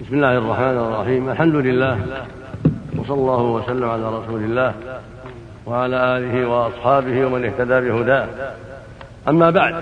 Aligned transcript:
بسم 0.00 0.14
الله 0.14 0.38
الرحمن 0.38 0.78
الرحيم. 0.78 1.28
الحمد 1.28 1.54
لله. 1.54 1.98
وصلى 2.98 3.14
الله 3.14 3.42
وسلم 3.42 3.90
على 3.90 4.08
رسول 4.08 4.44
الله 4.44 4.74
وعلى 5.66 6.16
آله 6.16 6.48
وأصحابه 6.48 7.26
ومن 7.26 7.44
اهتدى 7.44 7.90
بهداه. 7.90 8.28
أما 9.28 9.50
بعد 9.50 9.74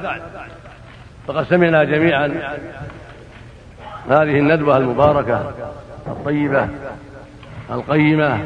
فقد 1.26 1.44
سمعنا 1.44 1.84
جميعا 1.84 2.26
هذه 4.08 4.38
الندوة 4.38 4.76
المباركة 4.76 5.52
الطيبة 6.06 6.68
القيمة 7.70 8.38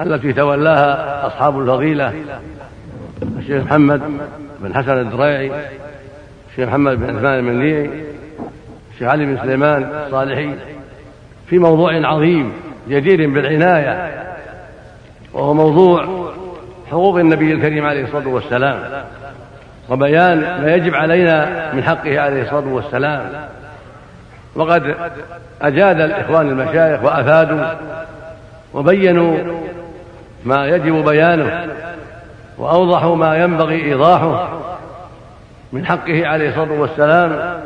التي 0.00 0.32
تولاها 0.32 1.26
أصحاب 1.26 1.60
الفضيلة 1.60 2.14
الشيخ 3.38 3.64
محمد 3.64 4.00
بن 4.60 4.74
حسن 4.74 4.98
الدريعي 4.98 5.52
الشيخ 6.50 6.68
محمد 6.68 6.98
بن 6.98 7.16
عثمان 7.16 7.38
المنيعي 7.38 8.07
الشيخ 8.98 9.10
علي 9.10 9.26
بن 9.26 9.38
سليمان 9.42 9.82
الصالحي 10.06 10.54
في 11.46 11.58
موضوع 11.58 12.06
عظيم 12.06 12.52
جدير 12.88 13.30
بالعناية 13.30 14.10
وهو 15.32 15.54
موضوع 15.54 16.04
حقوق 16.90 17.18
النبي 17.18 17.52
الكريم 17.52 17.86
عليه 17.86 18.04
الصلاة 18.04 18.28
والسلام 18.28 19.04
وبيان 19.88 20.38
ما 20.38 20.74
يجب 20.74 20.94
علينا 20.94 21.70
من 21.74 21.82
حقه 21.82 22.20
عليه 22.20 22.42
الصلاة 22.42 22.74
والسلام. 22.74 23.30
وقد 24.54 24.94
أجاد 25.62 26.00
الإخوان 26.00 26.48
المشايخ 26.48 27.04
وأفادوا 27.04 27.64
وبينوا 28.74 29.36
ما 30.44 30.66
يجب 30.66 31.04
بيانه 31.04 31.66
وأوضحوا 32.58 33.16
ما 33.16 33.36
ينبغي 33.36 33.84
إيضاحه 33.84 34.48
من 35.72 35.86
حقه 35.86 36.26
عليه 36.26 36.48
الصلاة 36.48 36.80
والسلام. 36.80 37.60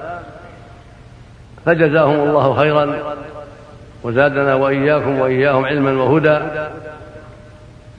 فجزاهم 1.67 2.29
الله 2.29 2.55
خيرا. 2.55 2.89
وزادنا 4.03 4.55
وإياكم 4.55 5.21
وإياهم 5.21 5.65
علما 5.65 6.03
وهدى. 6.03 6.39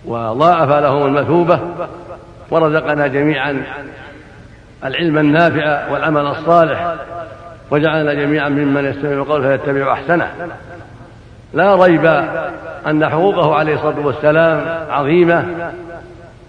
وضاعف 0.05 0.69
لهم 0.69 1.05
المثوبة. 1.05 1.59
ورزقنا 2.51 3.07
جميعا 3.07 3.63
العلم 4.85 5.17
النافع 5.17 5.91
والعمل 5.91 6.27
الصالح. 6.27 6.95
وجعلنا 7.71 8.13
جميعا 8.13 8.49
ممن 8.49 8.85
يستمع 8.85 9.11
القول 9.11 9.41
فيتبع 9.41 9.93
أحسنه. 9.93 10.27
لا 11.53 11.75
ريب 11.75 12.05
أن 12.87 13.09
حقوقه 13.09 13.55
عليه 13.55 13.73
الصلاة 13.73 14.05
والسلام 14.05 14.61
عظيمة. 14.89 15.45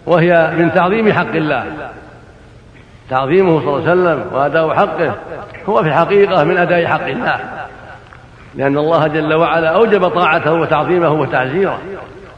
وهي 0.07 0.51
من 0.59 0.73
تعظيم 0.75 1.13
حق 1.13 1.35
الله. 1.35 1.65
تعظيمه 3.11 3.61
صلى 3.61 3.69
الله 3.69 3.91
عليه 3.91 3.93
وسلم 3.93 4.25
وأداء 4.33 4.75
حقه 4.75 5.15
هو 5.69 5.83
في 5.83 5.89
الحقيقة 5.89 6.45
من 6.45 6.57
أداء 6.57 6.87
حق 6.87 7.07
الله. 7.07 7.41
لأن 8.55 8.79
الله 8.79 9.07
جل 9.07 9.35
وعلا 9.35 9.69
أوجب 9.69 10.09
طاعته 10.09 10.53
وتعظيمه 10.53 11.11
وتعزيره 11.11 11.79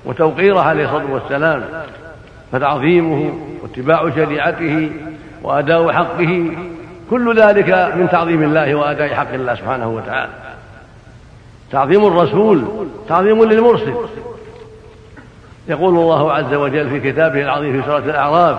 وتوقيره 0.05 0.61
عليه 0.61 0.84
الصلاة 0.84 1.12
والسلام. 1.12 1.64
فتعظيمه 2.53 3.34
واتباع 3.62 4.11
شريعته 4.11 4.91
وأداء 5.42 5.92
حقه 5.92 6.50
كل 7.11 7.41
ذلك 7.41 7.70
من 7.97 8.08
تعظيم 8.12 8.42
الله 8.42 8.75
وأداء 8.75 9.14
حق 9.14 9.33
الله 9.33 9.55
سبحانه 9.55 9.89
وتعالى. 9.89 10.33
تعظيم 11.73 12.06
الرسول 12.06 12.64
تعظيم 13.08 13.45
للمرسل. 13.45 13.95
يقول 15.69 15.95
الله 15.95 16.33
عز 16.33 16.55
وجل 16.55 16.91
في 16.91 17.12
كتابه 17.12 17.42
العظيم 17.42 17.83
في 17.83 17.89
سورة 17.89 17.98
الأعراف 17.98 18.58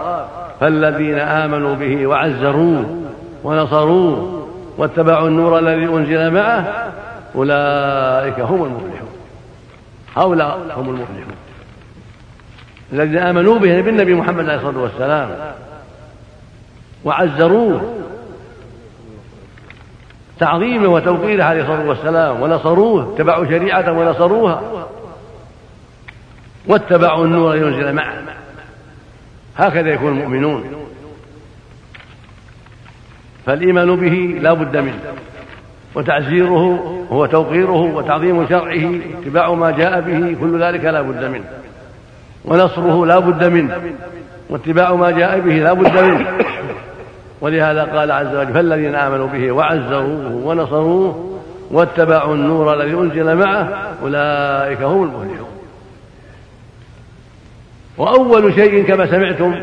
فالذين 0.59 1.19
آمنوا 1.19 1.75
به 1.75 2.07
وعزروه 2.07 3.03
ونصروه 3.43 4.45
واتبعوا 4.77 5.27
النور 5.27 5.59
الذي 5.59 5.85
أنزل 5.85 6.31
معه 6.31 6.91
أولئك 7.35 8.39
هم 8.39 8.63
المفلحون. 8.63 9.09
هؤلاء 10.15 10.59
هم 10.77 10.89
المفلحون. 10.89 11.35
الذين 12.93 13.17
آمنوا 13.17 13.59
به 13.59 13.81
بالنبي 13.81 14.13
محمد 14.13 14.49
عليه 14.49 14.55
الصلاة 14.55 14.81
والسلام 14.81 15.29
وعزروه. 17.05 17.93
تعظيمه 20.39 20.87
وتوقيره 20.87 21.43
عليه 21.43 21.61
الصلاة 21.61 21.87
والسلام 21.87 22.41
ونصروه 22.41 23.13
اتبعوا 23.13 23.45
شريعته 23.45 23.91
ونصروها 23.91 24.61
واتبعوا 26.67 27.25
النور 27.25 27.55
ينزل 27.55 27.93
معه. 27.93 28.13
هكذا 29.57 29.89
يكون 29.89 30.11
المؤمنون. 30.11 30.63
فالإيمان 33.45 33.95
به 33.95 34.39
لا 34.41 34.53
بد 34.53 34.77
منه 34.77 34.99
وتعزيره 35.95 36.79
هو 37.11 37.25
توقيره 37.25 37.95
وتعظيم 37.95 38.47
شرعه 38.47 38.99
اتباع 39.21 39.53
ما 39.53 39.71
جاء 39.71 40.01
به 40.01 40.35
كل 40.41 40.63
ذلك 40.63 40.85
لا 40.85 41.01
بد 41.01 41.25
منه. 41.25 41.45
ونصره 42.45 43.05
لا 43.05 43.19
بد 43.19 43.43
منه 43.43 43.81
واتباع 44.49 44.95
ما 44.95 45.11
جاء 45.11 45.39
به 45.39 45.53
لا 45.53 45.73
بد 45.73 45.97
منه. 46.03 46.27
ولهذا 47.41 47.83
قال 47.83 48.11
عز 48.11 48.35
وجل 48.35 48.53
فالذين 48.53 48.95
آمنوا 48.95 49.27
به 49.27 49.51
وعزروه 49.51 50.31
ونصروه 50.45 51.39
واتبعوا 51.71 52.35
النور 52.35 52.73
الذي 52.73 52.93
أنزل 52.93 53.35
معه 53.35 53.69
أولئك 54.03 54.81
هم 54.81 55.03
المفلحون. 55.03 55.46
وأول 57.97 58.53
شيء 58.53 58.87
كما 58.87 59.05
سمعتم 59.05 59.61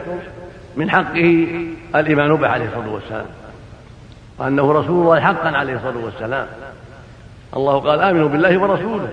من 0.76 0.90
حقه 0.90 1.46
الإيمان 1.94 2.36
به 2.36 2.48
عليه 2.48 2.64
الصلاة 2.64 2.92
والسلام. 2.92 3.26
وأنه 4.38 4.72
رسول 4.72 5.02
الله 5.02 5.20
حقا 5.20 5.48
عليه 5.48 5.74
الصلاة 5.74 6.04
والسلام. 6.04 6.46
الله 7.56 7.78
قال 7.78 8.00
آمنوا 8.00 8.28
بالله 8.28 8.58
ورسوله. 8.58 9.08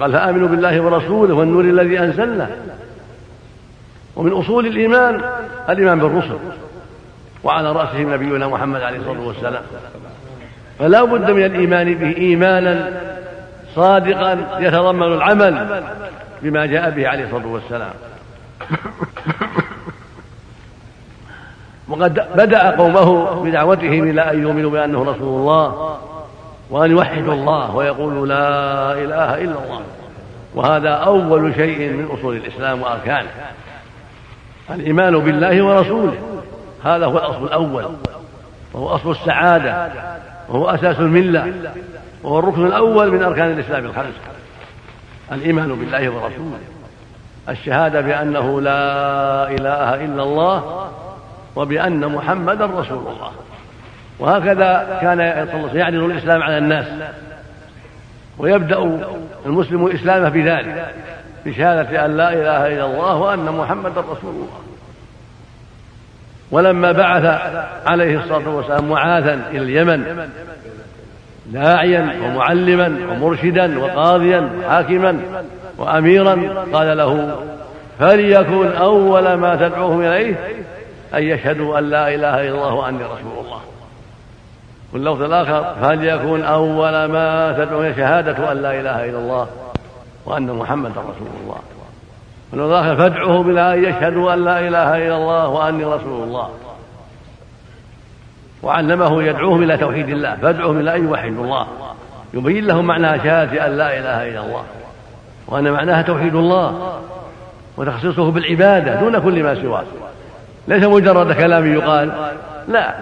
قال 0.00 0.12
فآمنوا 0.12 0.48
بالله 0.48 0.80
ورسوله 0.80 1.34
والنور 1.34 1.64
الذي 1.64 1.98
أنزلنا. 1.98 2.50
ومن 4.16 4.32
أصول 4.32 4.66
الإيمان 4.66 5.22
الإيمان 5.68 6.00
بالرسل. 6.00 6.38
وعلى 7.44 7.72
رأسهم 7.72 8.14
نبينا 8.14 8.48
محمد 8.48 8.80
عليه 8.80 8.98
الصلاة 8.98 9.26
والسلام. 9.26 9.62
فلا 10.78 11.04
بد 11.04 11.30
من 11.30 11.44
الإيمان 11.44 11.94
به 11.94 12.16
إيمانا 12.16 13.00
صادقا 13.74 14.58
يتضمن 14.60 15.12
العمل. 15.12 15.82
بما 16.42 16.66
جاء 16.66 16.90
به 16.90 17.08
عليه 17.08 17.24
الصلاة 17.24 17.46
والسلام. 17.46 17.92
وقد 21.88 22.14
بدأ 22.36 22.70
قومه 22.70 23.30
بدعوتهم 23.42 24.10
إلى 24.10 24.30
أن 24.30 24.42
يؤمنوا 24.42 24.70
بأنه 24.70 25.02
رسول 25.02 25.40
الله 25.40 25.98
وأن 26.70 26.90
يوحدوا 26.90 27.34
الله 27.34 27.76
ويقولوا 27.76 28.26
لا 28.26 28.92
إله 28.92 29.34
إلا 29.34 29.64
الله. 29.64 29.80
وهذا 30.54 30.90
أول 30.90 31.54
شيء 31.54 31.92
من 31.92 32.08
أصول 32.18 32.36
الإسلام 32.36 32.82
وأركانه. 32.82 33.30
الإيمان 34.70 35.18
بالله 35.18 35.62
ورسوله. 35.64 36.18
هذا 36.84 37.06
هو 37.06 37.18
الأصل 37.18 37.44
الأول. 37.44 37.84
وهو 38.72 38.88
أصل 38.88 39.10
السعادة. 39.10 39.92
وهو 40.48 40.68
أساس 40.68 40.98
الملة. 40.98 41.52
وهو 42.22 42.38
الركن 42.38 42.66
الأول 42.66 43.10
من 43.12 43.22
أركان 43.22 43.50
الإسلام 43.50 43.84
الخمسة. 43.84 44.20
الإيمان 45.32 45.68
بالله 45.68 46.08
ورسوله 46.08 46.58
الشهادة 47.48 48.00
بأنه 48.00 48.60
لا 48.60 49.48
إله 49.50 50.04
إلا 50.04 50.22
الله 50.22 50.90
وبأن 51.56 52.06
محمدا 52.06 52.66
رسول 52.66 52.98
الله. 52.98 53.32
وهكذا 54.18 54.98
كان 55.00 55.20
يعرض 55.20 55.94
الإسلام 55.94 56.42
على 56.42 56.58
الناس. 56.58 56.86
ويبدأ 58.38 59.00
المسلم 59.46 59.86
إسلامه 59.86 60.28
بذلك 60.28 60.94
بشهادة 61.46 62.06
أن 62.06 62.16
لا 62.16 62.32
إله 62.32 62.66
إلا 62.66 62.84
الله 62.84 63.14
وأن 63.14 63.44
محمدا 63.44 64.00
رسول 64.00 64.34
الله. 64.34 64.60
ولما 66.50 66.92
بعث 66.92 67.24
عليه 67.86 68.20
الصلاة 68.20 68.48
والسلام 68.48 68.88
معاذا 68.88 69.34
إلى 69.50 69.58
اليمن 69.58 70.28
داعيا 71.50 72.16
ومعلما 72.24 72.98
ومرشدا 73.10 73.78
وقاضيا 73.78 74.50
وحاكما 74.58 75.20
وأميرا 75.78 76.64
قال 76.72 76.96
له 76.96 77.36
فليكن 77.98 78.72
أول 78.72 79.34
ما 79.34 79.56
تدعوهم 79.56 80.00
إليه 80.00 80.34
أن 81.14 81.22
يشهدوا 81.22 81.78
أن 81.78 81.90
لا 81.90 82.14
إله 82.14 82.48
إلا 82.48 82.54
الله 82.54 82.74
وأني 82.74 83.04
رسول 83.04 83.44
الله. 83.44 83.60
واللفظ 84.92 85.22
الآخر 85.22 85.74
فليكن 85.82 86.44
أول 86.44 87.04
ما 87.04 87.52
تدعوهم 87.58 87.94
شهادة 87.96 88.52
أن 88.52 88.62
لا 88.62 88.80
إله 88.80 89.04
إلا 89.04 89.18
الله 89.18 89.46
وأن 90.26 90.52
محمدا 90.52 91.00
رسول 91.00 91.28
الله. 91.42 91.58
واللفظ 92.52 92.72
الآخر 92.72 92.96
فادعوهم 92.96 93.50
إلى 93.50 93.74
أن 93.74 93.84
يشهدوا 93.84 94.34
أن 94.34 94.44
لا 94.44 94.60
إله 94.68 94.96
إلا 94.96 95.16
الله 95.16 95.48
وأني 95.48 95.84
رسول 95.84 96.22
الله. 96.22 96.48
وعلمه 98.62 99.22
يدعوهم 99.22 99.62
إلى 99.62 99.76
توحيد 99.76 100.08
الله 100.08 100.36
فادعوهم 100.42 100.80
إلى 100.80 100.96
أن 100.96 101.04
يوحدوا 101.04 101.44
الله. 101.44 101.66
يبين 102.34 102.66
لهم 102.66 102.86
معنى 102.86 103.18
شهادة 103.22 103.66
أن 103.66 103.76
لا 103.76 103.98
إله 103.98 104.28
إلا 104.28 104.40
الله 104.40 104.62
وأن 105.46 105.72
معناها 105.72 106.02
توحيد 106.02 106.34
الله 106.34 106.98
وتخصيصه 107.76 108.30
بالعبادة 108.30 108.94
دون 108.94 109.18
كل 109.18 109.42
ما 109.42 109.62
سواه. 109.62 109.84
ليس 110.68 110.84
مجرد 110.84 111.32
كلام 111.32 111.74
يقال 111.74 112.12
لا. 112.68 112.94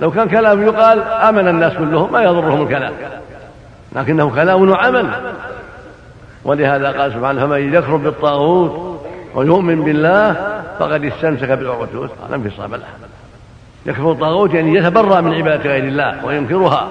لو 0.00 0.10
كان 0.10 0.28
كلام 0.28 0.62
يقال 0.62 1.02
آمن 1.02 1.48
الناس 1.48 1.72
كلهم 1.72 2.12
ما 2.12 2.22
يضرهم 2.22 2.62
الكلام. 2.62 2.92
لكنه 3.92 4.30
كلام 4.30 4.70
وعمل. 4.70 5.06
ولهذا 6.44 6.90
قال 7.00 7.12
سبحانه 7.12 7.46
فمن 7.46 7.74
يكفر 7.74 7.96
بالطاغوت 7.96 9.00
ويؤمن 9.34 9.84
بالله 9.84 10.36
فقد 10.78 11.04
استمسك 11.04 11.48
بالعروة 11.48 11.88
الوثقى. 11.94 12.28
لم 12.30 12.42
في 12.42 12.50
لها 12.58 12.78
يكفر 13.86 14.12
الطاغوت 14.12 14.54
يعني 14.54 14.74
يتبرأ 14.74 15.20
من 15.20 15.34
عبادة 15.34 15.70
غير 15.70 15.84
الله 15.84 16.24
وينكرها 16.24 16.88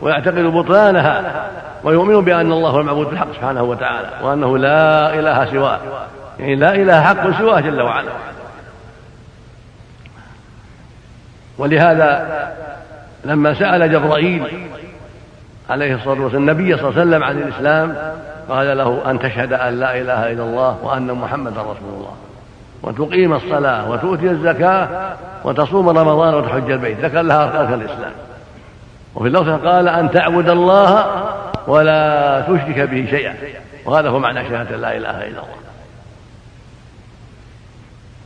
ويعتقد 0.00 0.38
بطلانها 0.38 1.46
ويؤمن 1.84 2.24
بأن 2.24 2.52
الله 2.52 2.70
هو 2.70 2.80
المعبود 2.80 3.06
بالحق 3.06 3.32
سبحانه 3.32 3.62
وتعالى 3.62 4.08
وأنه 4.22 4.58
لا 4.58 5.14
إله 5.14 5.52
سواه. 5.52 5.78
يعني 6.38 6.56
لا 6.56 6.74
إله 6.74 7.02
حق 7.02 7.38
سواه 7.38 7.60
جل 7.60 7.82
وعلا. 7.82 8.10
ولهذا 11.58 12.28
لما 13.24 13.54
سأل 13.54 13.92
جبرائيل 13.92 14.68
عليه 15.70 15.94
الصلاة 15.94 16.20
والسلام 16.20 16.42
النبي 16.48 16.76
صلى 16.76 16.88
الله 16.88 17.00
عليه 17.00 17.10
وسلم 17.10 17.24
عن 17.24 17.38
الإسلام 17.38 17.96
قال 18.48 18.78
له 18.78 19.10
أن 19.10 19.18
تشهد 19.18 19.52
أن 19.52 19.80
لا 19.80 19.98
إله 19.98 20.32
إلا 20.32 20.42
الله 20.42 20.78
وأن 20.82 21.12
محمدا 21.12 21.60
رسول 21.60 21.94
الله. 21.96 22.14
وتقيم 22.82 23.32
الصلاة 23.32 23.90
وتؤتي 23.90 24.30
الزكاة 24.30 25.14
وتصوم 25.44 25.88
رمضان 25.88 26.34
وتحج 26.34 26.70
البيت. 26.70 27.00
ذكر 27.00 27.22
لها 27.22 27.44
أركان 27.44 27.80
الإسلام. 27.80 28.12
وفي 29.14 29.28
اللفظ 29.28 29.66
قال 29.66 29.88
أن 29.88 30.10
تعبد 30.10 30.48
الله 30.48 31.06
ولا 31.66 32.40
تشرك 32.40 32.80
به 32.80 33.06
شيئا. 33.10 33.34
وهذا 33.84 34.08
هو 34.08 34.18
معنى 34.18 34.48
شهادة 34.48 34.76
لا 34.76 34.96
إله 34.96 35.10
إلا 35.10 35.28
الله. 35.28 35.60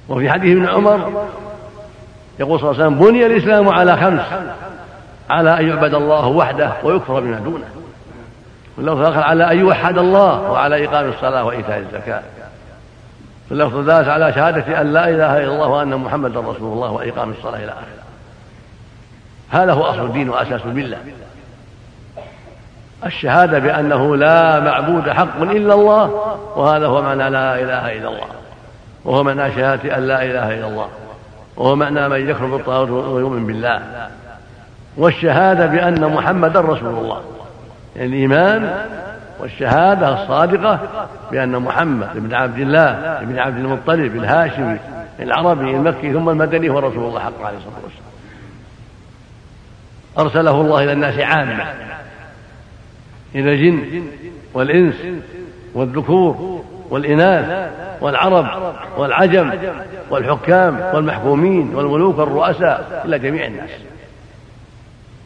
وفي 0.09 0.31
حديث 0.31 0.57
ابن 0.57 0.69
عمر 0.69 1.27
يقول 2.39 2.61
صلى 2.61 2.71
الله 2.71 2.83
عليه 2.83 2.95
وسلم 2.95 3.09
بني 3.09 3.27
الإسلام 3.27 3.69
على 3.69 3.97
خمس 3.97 4.27
على 5.31 5.61
أن 5.61 5.69
يعبد 5.69 5.95
الله 5.95 6.27
وحده 6.27 6.73
ويكفر 6.83 7.21
بما 7.21 7.39
دونه. 7.39 7.67
واللفظ 8.77 8.99
الآخر 8.99 9.23
على 9.23 9.53
أن 9.53 9.59
يوحد 9.59 9.99
الله 9.99 10.51
وعلى 10.51 10.85
إقام 10.85 11.09
الصلاة 11.09 11.45
وإيتاء 11.45 11.79
الزكاة. 11.79 12.23
واللفظ 13.51 13.77
الثالث 13.77 14.09
على 14.09 14.33
شهادة 14.33 14.81
أن 14.81 14.93
لا 14.93 15.09
إله 15.09 15.39
إلا 15.39 15.53
الله 15.55 15.69
وأن 15.69 15.97
محمدا 15.97 16.41
رسول 16.41 16.73
الله 16.73 16.91
وإقام 16.91 17.31
الصلاة 17.31 17.59
إلى 17.59 17.73
آخره. 17.73 18.05
هذا 19.51 19.73
هو 19.73 19.83
أصل 19.83 20.07
الدين 20.07 20.29
وأساس 20.29 20.61
الملة 20.65 20.99
الشهادة 23.07 23.59
بأنه 23.59 24.17
لا 24.17 24.61
معبود 24.61 25.11
حق 25.11 25.41
إلا 25.41 25.75
الله 25.75 26.37
وهذا 26.57 26.87
هو 26.87 27.03
معنى 27.03 27.31
لا 27.31 27.61
إله 27.61 27.93
إلا 27.93 28.09
الله. 28.09 28.27
وهو 29.05 29.23
معنى 29.23 29.53
شهادة 29.55 29.99
أن 29.99 30.07
لا 30.07 30.23
إله 30.23 30.55
إلا 30.55 30.67
الله. 30.67 30.89
وهو 31.57 31.77
معنى 31.77 32.09
من 32.09 32.31
يكفر 32.31 32.47
بالطاغوت 32.47 33.05
ويؤمن 33.05 33.47
بالله. 33.47 33.83
والشهادة 34.97 35.67
بأن 35.67 36.15
محمدا 36.15 36.61
رسول 36.61 36.95
الله. 36.95 37.21
يعني 37.97 38.09
الإيمان 38.09 38.85
والشهادة 39.45 40.23
الصادقة 40.23 40.81
بأن 41.33 41.59
محمد 41.59 42.09
بن 42.15 42.35
عبد 42.35 42.59
الله 42.59 43.21
بن 43.23 43.39
عبد 43.39 43.59
المطلب 43.59 44.17
الهاشمي 44.17 44.79
العربي 45.21 45.71
المكي 45.71 46.13
ثم 46.13 46.29
المدني 46.29 46.69
هو 46.69 46.79
رسول 46.79 47.05
الله 47.05 47.21
حق 47.21 47.43
عليه 47.43 47.57
الصلاة 47.57 47.81
والسلام. 47.85 48.05
أرسله 50.19 50.61
الله 50.61 50.85
إلى 50.85 50.93
الناس 50.93 51.19
عامة 51.19 51.65
إلى 53.35 53.53
الجن 53.53 54.05
والإنس 54.55 54.95
والذكور 55.75 56.65
والإناث 56.91 57.71
والعرب 58.01 58.75
والعجم 58.97 59.51
والحكام 60.11 60.81
والمحكومين 60.95 61.75
والملوك 61.75 62.19
والرؤساء 62.19 63.03
إلى 63.05 63.19
جميع 63.19 63.47
الناس. 63.47 63.71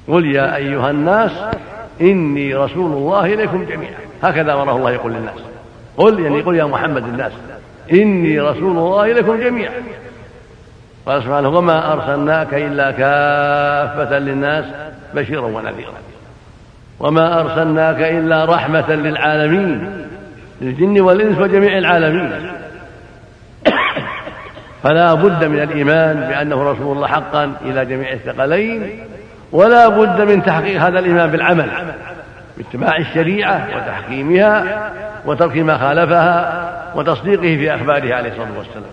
قل 0.09 0.27
يا 0.27 0.57
أيها 0.57 0.91
الناس 0.91 1.33
إني 2.01 2.55
رسول 2.55 2.93
الله 2.93 3.35
إليكم 3.35 3.65
جميعا. 3.65 4.08
هكذا 4.23 4.53
أمره 4.53 4.77
الله 4.77 4.91
يقول 4.91 5.13
للناس. 5.13 5.35
قل 5.97 6.21
يعني 6.21 6.41
قل 6.41 6.57
يا 6.57 6.65
محمد 6.65 7.05
الناس 7.05 7.33
إني 7.93 8.41
رسول 8.41 8.77
الله 8.77 9.13
إليكم 9.13 9.41
جميعا. 9.41 9.73
قال 11.07 11.23
سبحانه 11.23 11.49
وما 11.49 11.93
أرسلناك 11.93 12.55
إلا 12.55 12.91
كافة 12.91 14.19
للناس 14.19 14.65
بشيرا 15.15 15.47
ونذيرا. 15.47 15.93
وما 17.01 17.41
أرسلناك 17.41 18.01
إلا 18.01 18.45
رحمة 18.45 18.91
للعالمين 18.91 20.07
للجن 20.61 21.01
والإنس 21.01 21.39
وجميع 21.39 21.79
العالمين. 21.79 22.33
فلا 24.83 25.15
بد 25.15 25.45
من 25.45 25.63
الإيمان 25.63 26.21
بأنه 26.21 26.73
رسول 26.73 26.97
الله 26.97 27.07
حقا 27.07 27.53
إلى 27.65 27.85
جميع 27.85 28.13
الثقلين 28.13 29.01
ولا 29.53 29.89
بد 29.89 30.21
من 30.21 30.43
تحقيق 30.43 30.83
هذا 30.83 30.99
الإيمان 30.99 31.31
بالعمل. 31.31 31.71
باتباع 32.59 32.97
الشريعة 32.97 33.69
وتحكيمها 33.77 34.91
وترك 35.27 35.57
ما 35.57 35.79
خالفها 35.79 36.69
وتصديقه 36.95 37.43
في 37.57 37.75
أخباره 37.75 38.15
عليه 38.15 38.31
الصلاة 38.31 38.59
والسلام. 38.59 38.93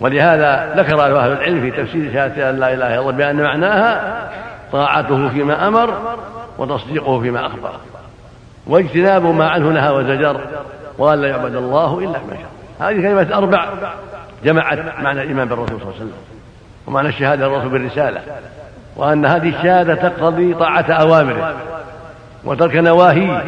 ولهذا 0.00 0.74
ذكر 0.76 1.02
أهل 1.02 1.32
العلم 1.32 1.60
في 1.60 1.70
تفسير 1.70 2.12
شهادة 2.12 2.50
أن 2.50 2.58
لا 2.58 2.74
إله 2.74 2.86
إلا 2.86 2.98
الله 2.98 3.12
بأن 3.12 3.42
معناها 3.42 4.28
طاعته 4.72 5.28
فيما 5.28 5.68
أمر 5.68 6.16
وتصديقه 6.58 7.20
فيما 7.20 7.46
أخبر. 7.46 7.72
واجتناب 8.66 9.22
ما 9.22 9.48
عنه 9.48 9.68
نهى 9.68 9.90
وزجر 9.90 10.40
وأن 10.98 11.20
لا 11.20 11.28
يعبد 11.28 11.54
الله 11.54 11.98
إلا 11.98 12.18
بما 12.18 12.36
شاء. 12.36 12.88
هذه 12.88 13.02
كلمة 13.02 13.38
أربع 13.38 13.68
جمعت 14.44 14.78
معنى 15.02 15.22
الإيمان 15.22 15.48
بالرسول 15.48 15.80
صلى 15.80 15.82
الله 15.82 15.94
عليه 15.94 16.04
وسلم 16.04 16.18
ومعنى 16.86 17.08
الشهادة 17.08 17.46
للرسول 17.46 17.68
بالرسالة. 17.68 18.20
وأن 18.96 19.26
هذه 19.26 19.48
الشهادة 19.48 19.94
تقتضي 19.94 20.54
طاعة 20.54 20.92
أوامره 20.92 21.54
وترك 22.44 22.76
نواهيه 22.76 23.44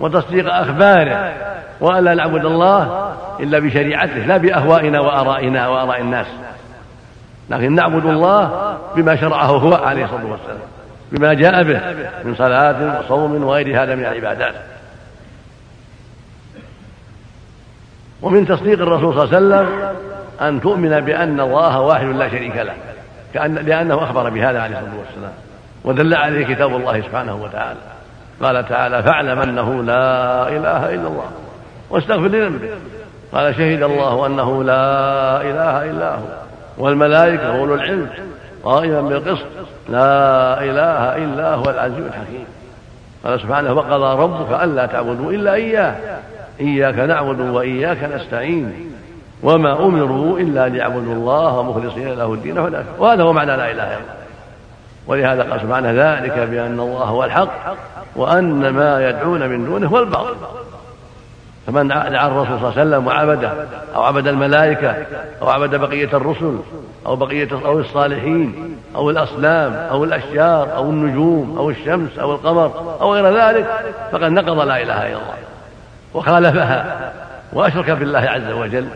وتصديق 0.00 0.54
أخباره 0.54 1.32
وأن 1.80 2.04
لا 2.04 2.14
نعبد 2.14 2.44
الله 2.44 3.12
إلا 3.40 3.58
بشريعته 3.58 4.26
لا 4.26 4.36
بأهوائنا 4.36 5.00
وآرائنا 5.00 5.68
وآراء 5.68 6.00
الناس. 6.00 6.26
لكن 7.50 7.74
نعبد 7.74 8.06
الله 8.06 8.76
بما 8.96 9.16
شرعه 9.16 9.46
هو 9.46 9.74
عليه 9.74 10.04
الصلاة 10.04 10.24
والسلام 10.24 10.58
بما 11.12 11.34
جاء 11.34 11.62
به 11.62 11.80
من 12.24 12.34
صلاة 12.34 13.00
وصوم 13.00 13.44
وغير 13.44 13.82
هذا 13.82 13.94
من 13.94 14.04
العبادات. 14.04 14.54
ومن 18.22 18.46
تصديق 18.46 18.80
الرسول 18.80 19.14
صلى 19.14 19.38
الله 19.38 19.56
عليه 19.56 19.66
وسلم 19.66 19.96
أن 20.40 20.60
تؤمن 20.60 21.00
بأن 21.00 21.40
الله 21.40 21.80
واحد 21.80 22.06
لا 22.06 22.28
شريك 22.28 22.56
له. 22.56 22.74
كأن 23.34 23.54
لأنه 23.54 23.94
أخبر 23.94 24.30
بهذا 24.30 24.60
عليه 24.60 24.76
الصلاة 24.76 24.98
والسلام. 24.98 25.32
ودل 25.84 26.14
عليه 26.14 26.54
كتاب 26.54 26.76
الله 26.76 27.00
سبحانه 27.00 27.34
وتعالى. 27.34 27.78
قال 28.42 28.68
تعالى 28.68 29.02
فاعلم 29.02 29.38
أنه 29.38 29.82
لا 29.82 30.48
إله 30.48 30.94
إلا 30.94 31.08
الله. 31.08 31.30
واستغفر 31.90 32.28
لذنبك. 32.28 32.70
قال 33.32 33.54
شهد 33.54 33.82
الله 33.82 34.26
أنه 34.26 34.64
لا 34.64 35.40
إله 35.40 35.90
إلا 35.90 36.14
هو. 36.14 36.22
والملائكة 36.78 37.58
أولو 37.58 37.74
العلم 37.74 38.08
قائما 38.64 39.00
بالقسط 39.00 39.46
لا 39.88 40.62
إله 40.64 41.16
إلا 41.16 41.54
هو 41.54 41.70
العزيز 41.70 42.06
الحكيم. 42.06 42.46
قال 43.24 43.40
سبحانه 43.40 43.72
وقضى 43.72 44.22
ربك 44.22 44.62
ألا 44.62 44.86
تعبدوا 44.86 45.32
إلا 45.32 45.54
إياه. 45.54 45.96
إياك 46.60 46.98
نعبد 46.98 47.40
وإياك 47.40 48.04
نستعين. 48.14 48.93
وما 49.42 49.72
أمروا 49.72 50.38
إلا 50.38 50.68
ليعبدوا 50.68 51.14
الله 51.14 51.62
مخلصين 51.62 52.08
له 52.08 52.34
الدين 52.34 52.58
وهذا 52.98 53.22
هو 53.22 53.32
معنى 53.32 53.56
لا 53.56 53.70
إله 53.70 53.72
إلا 53.72 53.82
الله. 53.82 54.14
ولهذا 55.06 55.42
قال 55.42 55.60
سبحانه 55.60 55.92
ذلك 55.92 56.38
بأن 56.38 56.80
الله 56.80 57.04
هو 57.04 57.24
الحق 57.24 57.76
وأن 58.16 58.68
ما 58.68 59.08
يدعون 59.08 59.48
من 59.48 59.64
دونه 59.64 59.88
هو 59.88 59.98
الباطل. 59.98 60.36
فمن 61.66 61.88
دعا 61.88 62.26
الرسول 62.26 62.58
صلى 62.58 62.68
الله 62.68 62.80
عليه 62.80 62.82
وسلم 62.82 63.06
وعبده 63.06 63.52
أو 63.94 64.02
عبد 64.02 64.28
الملائكة 64.28 64.96
أو 65.42 65.48
عبد 65.48 65.74
بقية 65.74 66.16
الرسل 66.16 66.58
أو 67.06 67.16
بقية 67.16 67.48
أو 67.52 67.80
الصالحين 67.80 68.76
أو 68.96 69.10
الأصنام 69.10 69.72
أو 69.72 70.04
الأشجار 70.04 70.76
أو 70.76 70.90
النجوم 70.90 71.54
أو 71.58 71.70
الشمس 71.70 72.18
أو 72.18 72.32
القمر 72.32 72.96
أو 73.00 73.14
غير 73.14 73.38
ذلك 73.38 73.66
فقد 74.12 74.30
نقض 74.30 74.58
لا 74.58 74.82
إله 74.82 75.06
إلا 75.06 75.06
الله 75.06 75.34
وخالفها 76.14 77.12
وأشرك 77.52 77.90
بالله 77.90 78.18
عز 78.18 78.50
وجل 78.50 78.88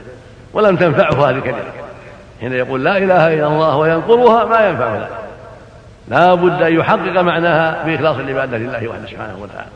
ولم 0.53 0.77
تنفعه 0.77 1.31
هذه 1.31 1.37
الكلمة. 1.37 1.59
حين 2.41 2.53
يقول 2.53 2.85
لا 2.85 2.99
إله 2.99 3.35
إلا 3.35 3.47
الله 3.47 3.77
وينقضها 3.77 4.45
ما 4.45 4.69
ينفعه 4.69 5.09
لا. 6.09 6.35
بد 6.35 6.63
أن 6.63 6.73
يحقق 6.73 7.21
معناها 7.21 7.85
بإخلاص 7.87 8.17
العبادة 8.17 8.59
لله 8.59 8.89
وحده 8.89 9.07
سبحانه 9.07 9.39
وتعالى. 9.43 9.71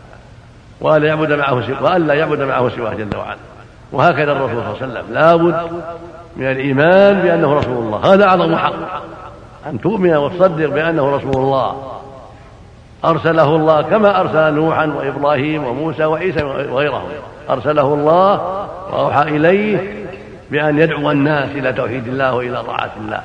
وألا 0.81 1.09
يعبد 1.09 1.33
معه 1.33 1.83
وألا 1.83 2.15
يعبد 2.15 2.43
معه 2.43 2.69
سواه 2.69 2.95
جل 2.95 3.17
وعلا. 3.17 3.37
وهكذا 3.93 4.33
الرسول 4.33 4.63
صلى 4.63 4.63
الله 4.63 4.77
عليه 4.83 4.93
وسلم. 4.93 5.15
لا 5.15 5.37
بد 5.37 5.83
من 6.37 6.51
الإيمان 6.51 7.21
بأنه 7.23 7.59
رسول 7.59 7.77
الله. 7.77 8.15
هذا 8.15 8.25
أعظم 8.25 8.57
حق. 8.57 8.73
أن 9.67 9.81
تؤمن 9.81 10.17
وتصدق 10.17 10.69
بأنه 10.69 11.17
رسول 11.17 11.37
الله. 11.37 11.93
أرسله 13.05 13.57
الله 13.57 13.83
كما 13.83 14.21
أرسل 14.21 14.55
نوحا 14.55 14.87
وإبراهيم 14.87 15.65
وموسى 15.65 16.05
وعيسى 16.05 16.45
وغيرهم. 16.45 17.09
أرسله 17.51 17.95
الله 17.95 18.33
وأوحى 18.93 19.23
إليه 19.23 20.02
بأن 20.53 20.79
يدعو 20.79 21.11
الناس 21.11 21.51
إلى 21.51 21.73
توحيد 21.73 22.09
الله 22.09 22.35
وإلى 22.35 22.63
طاعة 22.63 22.91
الله 23.01 23.21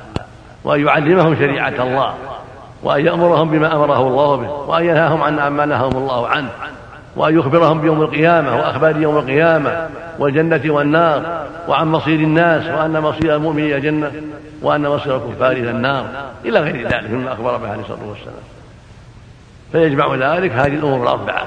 وأن 0.64 0.86
يعلمهم 0.86 1.34
شريعة 1.34 1.82
الله 1.82 2.14
وأن 2.82 3.06
يأمرهم 3.06 3.50
بما 3.50 3.76
أمره 3.76 4.08
الله 4.08 4.36
به 4.36 4.50
وأن 4.50 4.84
ينهاهم 4.84 5.22
عن 5.22 5.38
عما 5.38 5.66
نهاهم 5.66 5.96
الله 5.96 6.28
عنه 6.28 6.48
وأن 7.16 7.38
يخبرهم 7.38 7.80
بيوم 7.80 8.02
القيامة 8.02 8.56
وأخبار 8.56 8.96
يوم 8.96 9.18
القيامة 9.18 9.88
والجنة 10.18 10.60
والنار 10.66 11.46
وعن 11.68 11.88
مصير 11.88 12.20
الناس 12.20 12.66
وأن 12.66 13.00
مصير 13.00 13.36
المؤمن 13.36 13.62
إلى 13.62 13.76
الجنة 13.76 14.12
وأن 14.62 14.88
مصير 14.88 15.16
الكفار 15.16 15.52
إلى 15.52 15.70
النار 15.70 16.06
إلى 16.44 16.60
غير 16.60 16.88
ذلك 16.88 17.10
مما 17.10 17.32
أخبر 17.32 17.56
به 17.56 17.70
عليه 17.70 17.80
الصلاة 17.80 18.08
والسلام. 18.08 18.34
فيجمع 19.72 20.14
ذلك 20.14 20.52
هذه 20.52 20.74
الأمور 20.74 21.02
الأربعة. 21.02 21.46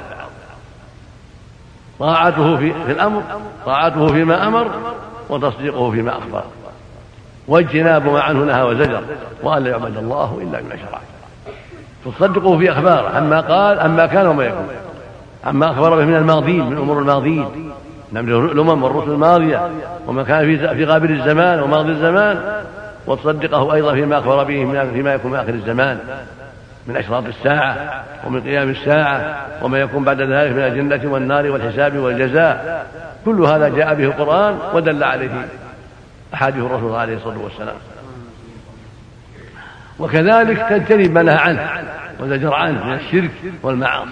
طاعته 2.00 2.58
في, 2.58 2.74
في 2.86 2.92
الأمر 2.92 3.24
طاعته 3.66 4.08
فيما 4.08 4.48
أمر 4.48 4.72
وتصديقه 5.32 5.92
فيما 5.92 6.18
أخبر. 6.18 6.44
واجتناب 7.48 8.06
ما 8.06 8.22
عنه 8.22 8.40
نهى 8.40 8.64
وزجر 8.64 9.02
وأن 9.44 9.64
لا 9.64 9.70
يعبد 9.70 9.98
الله 9.98 10.40
إلا 10.42 10.62
بما 10.62 10.76
شرع. 10.76 11.00
تصدقه 12.06 12.58
في 12.58 12.72
أخباره 12.72 13.10
عما 13.10 13.42
قال 13.42 13.80
عما 13.80 14.06
كان 14.06 14.28
وما 14.28 14.46
يكون. 14.46 14.68
عما 15.46 15.72
أخبر 15.72 15.96
به 15.96 16.06
من 16.06 16.16
الماضين 16.16 16.70
من 16.70 16.78
أمور 16.78 17.00
الماضين. 17.00 17.72
من 18.12 18.30
الأمم 18.30 18.84
والرسل 18.84 19.12
الماضية 19.12 19.70
وما 20.08 20.24
كان 20.24 20.46
في 20.46 20.76
في 20.76 20.86
قابل 20.86 21.12
الزمان 21.12 21.60
وماضي 21.60 21.92
الزمان. 21.92 22.62
وتصدقه 23.08 23.74
أيضا 23.74 23.94
فيما 23.94 24.20
أخبر 24.20 24.44
به 24.44 24.90
فيما 24.94 25.14
يكون 25.14 25.32
في 25.32 25.42
آخر 25.42 25.54
الزمان. 25.54 26.00
من 26.88 26.98
أشراط 26.98 27.24
الساعة 27.26 28.04
ومن 28.26 28.42
قيام 28.42 28.70
الساعة 28.70 29.48
وما 29.62 29.80
يكون 29.80 30.04
بعد 30.04 30.22
ذلك 30.22 30.52
من 30.52 30.60
الجنة 30.60 31.12
والنار 31.12 31.52
والحساب 31.52 31.98
والجزاء. 31.98 32.86
كل 33.26 33.42
هذا 33.42 33.70
جاء 33.70 33.94
به 33.94 34.04
القرآن 34.04 34.58
ودل 34.74 35.04
عليه 35.04 35.30
أحاديث 36.34 36.64
الرسول 36.64 36.96
عليه 36.96 37.16
الصلاة 37.16 37.38
والسلام. 37.38 37.76
وكذلك 40.00 40.66
تجتنب 40.70 41.12
ما 41.12 41.24
نهى 41.24 41.36
عنه 41.36 41.70
وزجر 42.20 42.54
عنه 42.54 42.86
من 42.86 42.94
الشرك 42.94 43.32
والمعاصي. 43.64 44.12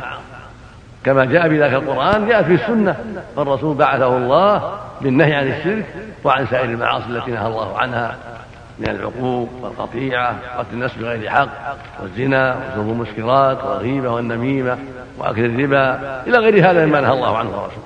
كما 1.03 1.25
جاء 1.25 1.47
بذلك 1.47 1.73
القرآن 1.73 2.27
جاء 2.27 2.43
في 2.43 2.53
السنة. 2.53 2.95
فالرسول 3.35 3.77
بعثه 3.77 4.17
الله 4.17 4.79
بالنهي 5.01 5.35
عن 5.35 5.47
الشرك 5.47 5.85
وعن 6.23 6.47
سائر 6.47 6.69
المعاصي 6.69 7.05
التي 7.09 7.31
نهى 7.31 7.47
الله 7.47 7.77
عنها. 7.77 8.15
من 8.79 8.89
العقوق 8.89 9.49
والقطيعة 9.61 10.35
وقتل 10.57 10.73
الناس 10.73 10.95
بغير 10.95 11.29
حق 11.29 11.49
والزنا 12.01 12.55
وشرب 12.55 12.89
المسكرات 12.89 13.63
والغيبة 13.63 14.09
والنميمة 14.09 14.77
وأكل 15.17 15.45
الربا 15.45 15.99
إلى 16.27 16.37
غير 16.37 16.69
هذا 16.71 16.85
مما 16.85 17.01
نهى 17.01 17.13
الله 17.13 17.37
عنه 17.37 17.49
الرسول 17.49 17.83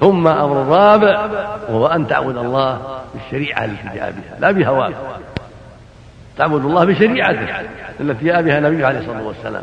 ثم 0.00 0.26
أمر 0.26 0.62
الرابع 0.62 1.26
وهو 1.68 1.86
أن 1.86 2.08
تعبد 2.08 2.36
الله 2.36 3.00
بالشريعة 3.14 3.64
التي 3.64 3.88
جاء 3.94 4.10
بها 4.10 4.40
لا 4.40 4.50
بهواك 4.50 4.94
تعبد 6.38 6.64
الله 6.64 6.84
بشريعته 6.84 7.66
التي 8.00 8.24
جاء 8.24 8.42
بها 8.42 8.58
النبي 8.58 8.84
عليه 8.84 8.98
الصلاة 8.98 9.22
والسلام. 9.22 9.62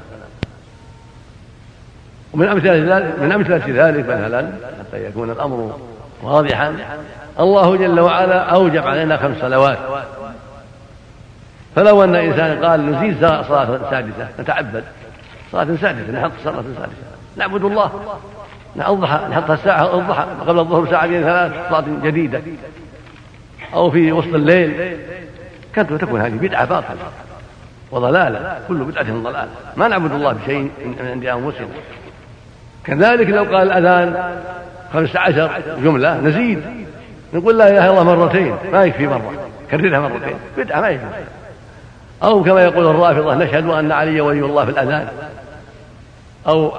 ومن 2.34 2.48
أمثلة 2.48 2.98
ذلك 2.98 3.20
من 3.20 3.32
أمثلة 3.32 3.88
ذلك 3.88 4.06
مثلا 4.06 4.52
حتى 4.80 5.06
يكون 5.06 5.32
الأمر 5.32 5.78
واضحا 6.24 6.76
الله 7.40 7.76
جل 7.76 8.00
وعلا 8.00 8.40
أوجب 8.40 8.88
علينا 8.88 9.18
خمس 9.18 9.38
صلوات. 9.42 9.78
فلو 11.76 12.04
أن 12.04 12.16
إنسان 12.16 12.66
قال 12.66 12.92
نزيد 12.92 13.18
صلاة 13.20 13.80
سادسة 13.92 14.28
نتعبد. 14.40 14.84
صلاة 15.52 15.64
سادسة 15.82 16.12
نحط 16.12 16.32
صلاة 16.44 16.56
سادسة. 16.56 17.08
نعبد 17.38 17.64
الله. 17.64 17.92
الضحى 18.76 19.20
نحطها 19.32 19.54
الساعة 19.54 20.00
الضحى 20.00 20.26
قبل 20.48 20.60
الظهر 20.60 20.88
ساعتين 20.92 21.24
ثلاث 21.24 21.52
صلاة 21.70 21.84
جديدة. 22.04 22.42
أو 23.74 23.92
في 23.92 24.12
وسط 24.12 24.34
الليل. 24.34 24.98
كانت 25.76 25.94
تكون 25.94 26.22
هذه 26.22 26.34
بدعة 26.34 26.66
باطلة 26.66 26.98
وضلالة. 27.92 28.60
كل 28.68 28.76
بدعة 28.78 29.04
ضلالة. 29.04 29.50
ما 29.78 29.88
نعبد 29.88 30.12
الله 30.12 30.34
بشيء 30.34 30.72
من 30.86 31.08
عند 31.12 31.26
أنفسنا. 31.26 31.68
كذلك 32.84 33.30
لو 33.30 33.44
قال 33.44 33.72
الأذان 33.72 34.40
خمسة 34.94 35.20
عشر 35.20 35.62
جملة 35.84 36.18
نزيد. 36.20 36.83
نقول 37.34 37.58
لا 37.58 37.68
إله 37.68 37.86
إلا 37.86 38.02
الله 38.02 38.16
مرتين. 38.16 38.56
ما 38.72 38.84
يكفي 38.84 39.08
مرة. 39.08 39.34
كررها 39.72 40.00
مرتين. 40.00 40.36
بدعة 40.58 40.82
ما 40.82 40.90
يكفي. 40.90 41.06
أو 42.24 42.44
كما 42.44 42.64
يقول 42.64 42.86
الرافضة 42.86 43.36
نشهد 43.36 43.70
أن 43.70 43.92
علي 43.92 44.22
ولي 44.22 44.40
الله 44.40 44.66
في 44.66 44.72
الأذان. 44.72 45.08
أو 46.48 46.72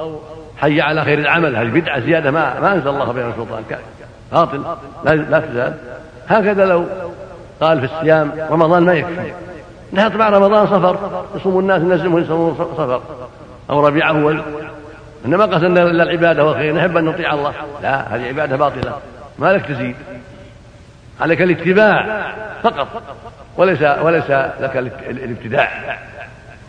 حي 0.58 0.80
على 0.80 1.04
خير 1.04 1.18
العمل. 1.18 1.56
هذه 1.56 1.68
بدعة 1.68 2.00
زيادة 2.00 2.30
ما 2.30 2.60
ما 2.60 2.72
أنزل 2.72 2.88
الله 2.88 3.12
بها 3.12 3.32
سلطان 3.36 3.62
باطل. 4.32 4.62
لا, 5.04 5.14
لا 5.14 5.40
تزال. 5.40 5.74
هكذا 6.28 6.64
لو 6.64 6.84
قال 7.60 7.88
في 7.88 7.94
الصيام 7.94 8.32
رمضان 8.50 8.82
ما 8.82 8.94
يكفي. 8.94 9.32
نحط 9.92 10.12
مع 10.12 10.28
رمضان 10.28 10.66
صفر 10.66 11.20
يصوم 11.36 11.58
الناس 11.58 11.82
نلزمهم 11.82 12.18
يصومون 12.18 12.54
صفر 12.54 13.00
أو 13.70 13.86
ربيع 13.86 14.10
أول. 14.10 14.42
إنما 15.26 15.44
قصدنا 15.44 15.82
إلا 15.82 16.02
العبادة 16.02 16.44
والخير. 16.44 16.74
نحب 16.74 16.96
أن 16.96 17.04
نطيع 17.04 17.34
الله. 17.34 17.52
لا 17.82 18.16
هذه 18.16 18.28
عبادة 18.28 18.56
باطلة. 18.56 18.92
ما 19.38 19.52
لك 19.52 19.66
تزيد. 19.66 19.96
عليك 21.20 21.42
الاتباع 21.42 22.26
فقط 22.62 22.88
وليس 23.56 23.82
وليس 23.82 24.30
لك 24.60 24.92
الابتداع. 25.10 25.68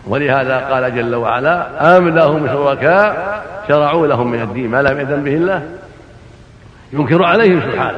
ولهذا 0.08 0.58
قال 0.60 0.96
جل 0.96 1.16
وعلا 1.16 1.98
أم 1.98 2.10
لهم 2.10 2.48
شركاء 2.48 3.44
شرعوا 3.68 4.08
لهم 4.08 4.32
من 4.32 4.42
الدين. 4.42 4.70
ما 4.70 4.82
لم 4.82 5.00
يأذن 5.00 5.24
به 5.24 5.34
الله؟ 5.34 5.64
ينكر 6.94 7.24
عليهم 7.24 7.62
سبحانه. 7.62 7.98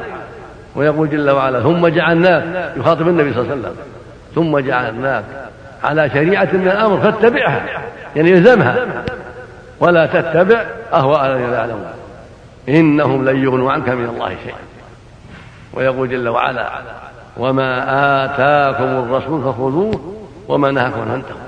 ويقول 0.76 1.10
جل 1.10 1.30
وعلا 1.30 1.62
ثم 1.62 1.86
جعلناك 1.88 2.72
يخاطب 2.76 3.08
النبي 3.08 3.32
صلى 3.32 3.42
الله 3.42 3.52
عليه 3.52 3.62
وسلم 3.62 3.76
ثم 4.34 4.58
جعلناك 4.58 5.24
على 5.84 6.10
شريعة 6.10 6.48
من 6.52 6.68
الأمر 6.68 7.00
فاتبعها. 7.00 7.62
يعني 8.16 8.32
الزمها 8.32 8.76
ولا 9.80 10.06
تتبع 10.06 10.64
أهواء 10.92 11.26
الذين 11.26 11.50
لا 11.50 11.56
يعلمون. 11.56 11.92
إنهم 12.68 13.28
لن 13.28 13.44
يغنوا 13.44 13.72
عنك 13.72 13.88
من 13.88 14.08
الله 14.08 14.28
شيئا. 14.28 14.58
ويقول 15.78 16.08
جل 16.08 16.28
وعلا 16.28 16.70
وما 17.36 17.84
آتاكم 18.24 18.84
الرسول 18.84 19.42
فخذوه 19.42 20.14
وما 20.48 20.70
نهاكم 20.70 21.00
عنه 21.00 21.14
انتهوا 21.14 21.38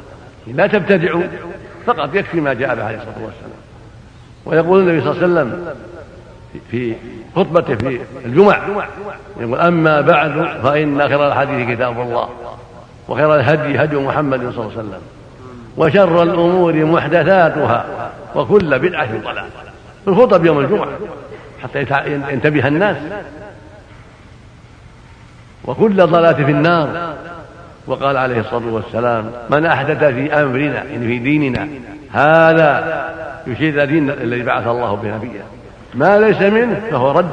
لا 0.47 0.67
تبتدعوا 0.67 1.23
فقط 1.87 2.15
يكفي 2.15 2.41
ما 2.41 2.55
جاء 2.55 2.75
به 2.75 2.85
عليه 2.85 2.97
الصلاة 2.97 3.15
والسلام. 3.25 3.51
ويقول 4.47 4.81
النبي 4.81 5.01
صلى 5.01 5.11
الله 5.11 5.41
عليه 5.41 5.51
وسلم 5.51 5.75
في 6.71 6.95
خطبته 7.37 7.75
في 7.75 8.01
الجمع 8.25 8.59
يقول 9.41 9.61
أما 9.61 10.01
بعد 10.01 10.61
فإن 10.63 11.09
خير 11.09 11.29
الحديث 11.29 11.77
كتاب 11.77 12.01
الله 12.01 12.29
وخير 13.09 13.35
الهدي 13.35 13.85
هدي 13.85 13.97
محمد 13.97 14.39
صلى 14.41 14.49
الله 14.49 14.63
عليه 14.63 14.79
وسلم 14.79 15.01
وشر 15.77 16.23
الأمور 16.23 16.85
محدثاتها 16.85 18.11
وكل 18.35 18.79
بدعة 18.79 19.19
ضلالة. 19.19 19.49
في 20.05 20.11
الخطب 20.11 20.45
يوم 20.45 20.59
الجمعة 20.59 20.89
حتى 21.63 21.87
ينتبه 22.33 22.69
الناس. 22.69 22.97
وكل 25.71 26.07
ضلالة 26.07 26.45
في 26.45 26.51
النار. 26.51 27.15
وقال 27.87 28.17
عليه 28.17 28.41
الصلاة 28.41 28.73
والسلام 28.73 29.33
من 29.51 29.67
أحدث 29.67 30.05
في 30.05 30.35
أمرنا 30.35 30.85
يعني 30.85 31.07
في 31.07 31.19
ديننا 31.19 31.69
هذا 32.13 33.05
يشير 33.47 33.83
الدين 33.83 34.11
الذي 34.11 34.43
بعث 34.43 34.67
الله 34.67 34.95
به 34.95 35.17
نبيه 35.17 35.41
ما 35.95 36.19
ليس 36.19 36.43
منه 36.43 36.81
فهو 36.91 37.11
رد. 37.11 37.31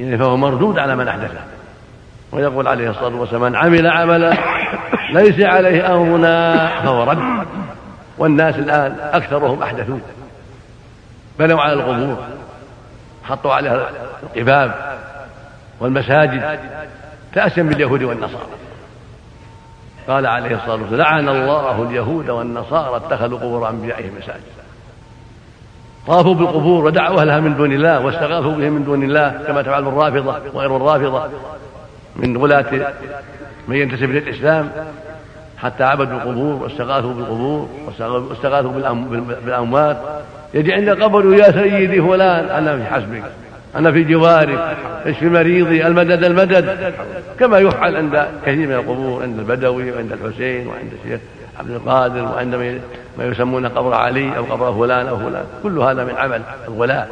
يعني 0.00 0.18
فهو 0.18 0.36
مردود 0.36 0.78
على 0.78 0.96
من 0.96 1.08
أحدثه. 1.08 1.40
ويقول 2.32 2.68
عليه 2.68 2.90
الصلاة 2.90 3.20
والسلام 3.20 3.42
من 3.42 3.56
عمل 3.56 3.86
عملا 3.86 4.34
ليس 5.12 5.40
عليه 5.40 5.94
أمرنا 5.94 6.66
فهو 6.66 7.02
رد. 7.02 7.46
والناس 8.18 8.54
الآن 8.54 8.96
أكثرهم 9.12 9.62
أحدثوا 9.62 9.98
بنوا 11.38 11.60
على 11.60 11.72
القبور 11.72 12.16
حطوا 13.24 13.52
عليها 13.52 13.90
القباب 14.22 14.89
والمساجد 15.80 16.58
تأسيا 17.34 17.62
باليهود 17.62 18.02
والنصارى. 18.02 18.46
قال 20.08 20.26
عليه 20.26 20.56
الصلاة 20.56 20.74
والسلام 20.74 21.00
لعن 21.00 21.28
الله 21.28 21.82
اليهود 21.82 22.30
والنصارى 22.30 22.96
اتخذوا 22.96 23.38
قبور 23.38 23.68
أنبيائهم 23.68 24.12
مساجد 24.18 24.40
طافوا 26.06 26.34
بالقبور 26.34 26.84
ودعوا 26.84 27.20
أهلها 27.20 27.40
من 27.40 27.56
دون 27.56 27.72
الله 27.72 28.00
واستغاثوا 28.00 28.52
بهم 28.52 28.72
من 28.72 28.84
دون 28.84 29.02
الله 29.02 29.42
كما 29.46 29.62
تفعل 29.62 29.88
الرافضة 29.88 30.36
وغير 30.54 30.76
الرافضة 30.76 31.28
من 32.16 32.36
غلاة 32.36 32.92
من 33.68 33.76
ينتسب 33.76 34.10
للإسلام 34.10 34.70
حتى 35.58 35.84
عبدوا 35.84 36.16
القبور 36.16 36.62
واستغاثوا 36.62 37.14
بالقبور 37.14 37.68
واستغاثوا 38.30 38.72
بالأموات. 39.44 39.96
يجي 40.54 40.72
عند 40.72 40.88
قبر 41.02 41.34
يا 41.34 41.52
سيدي 41.52 42.02
فلان 42.02 42.44
أنا 42.50 42.76
في 42.76 42.84
حسبك. 42.94 43.22
أنا 43.76 43.92
في 43.92 44.04
جوارك 44.04 44.76
اشفي 45.06 45.28
مريضي؟ 45.28 45.86
المدد 45.86 46.24
المدد. 46.24 46.94
كما 47.38 47.58
يفعل 47.58 47.96
عند 47.96 48.26
كثير 48.46 48.66
من 48.68 48.74
القبور 48.74 49.22
عند 49.22 49.38
البدوي 49.38 49.92
وعند 49.92 50.12
الحسين 50.12 50.66
وعند 50.66 50.92
الشيخ 51.04 51.20
عبد 51.58 51.70
القادر 51.70 52.22
وعند 52.22 52.80
ما 53.18 53.24
يسمون 53.24 53.66
قبر 53.66 53.94
علي 53.94 54.36
أو 54.36 54.44
قبر 54.44 54.72
فلان 54.72 55.06
أو 55.06 55.16
فلان. 55.16 55.44
كل 55.62 55.78
هذا 55.78 56.04
من 56.04 56.14
عمل 56.16 56.42
الغلاة 56.68 57.06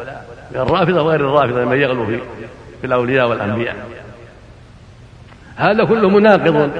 من 0.50 0.61
الرافضة 0.61 1.03
وغير 1.03 1.21
الرافضة 1.21 1.65
من 1.65 1.77
يغلو 1.77 2.07
في 2.07 2.19
في 2.81 2.87
الأولياء 2.87 3.29
والأنبياء. 3.29 3.77
هذا 5.57 5.85
كله 5.85 6.09
مناقض 6.09 6.71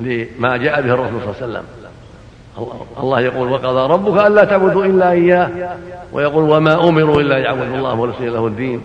لما 0.00 0.56
جاء 0.56 0.82
به 0.82 0.94
الرسول 0.94 1.20
صلى 1.20 1.30
الله 1.30 1.36
عليه 1.42 1.46
وسلم. 1.46 1.64
الله 3.00 3.20
يقول 3.20 3.52
وقضى 3.52 3.92
ربك 3.92 4.26
ألا 4.26 4.44
تعبدوا 4.44 4.84
إلا 4.84 5.10
إياه. 5.10 5.50
ويقول 6.12 6.50
وما 6.50 6.88
أمروا 6.88 7.20
إلا 7.20 7.38
يعبدوا 7.38 7.76
الله 7.76 7.94
ورسوله 7.94 8.30
له 8.30 8.46
الدين. 8.46 8.82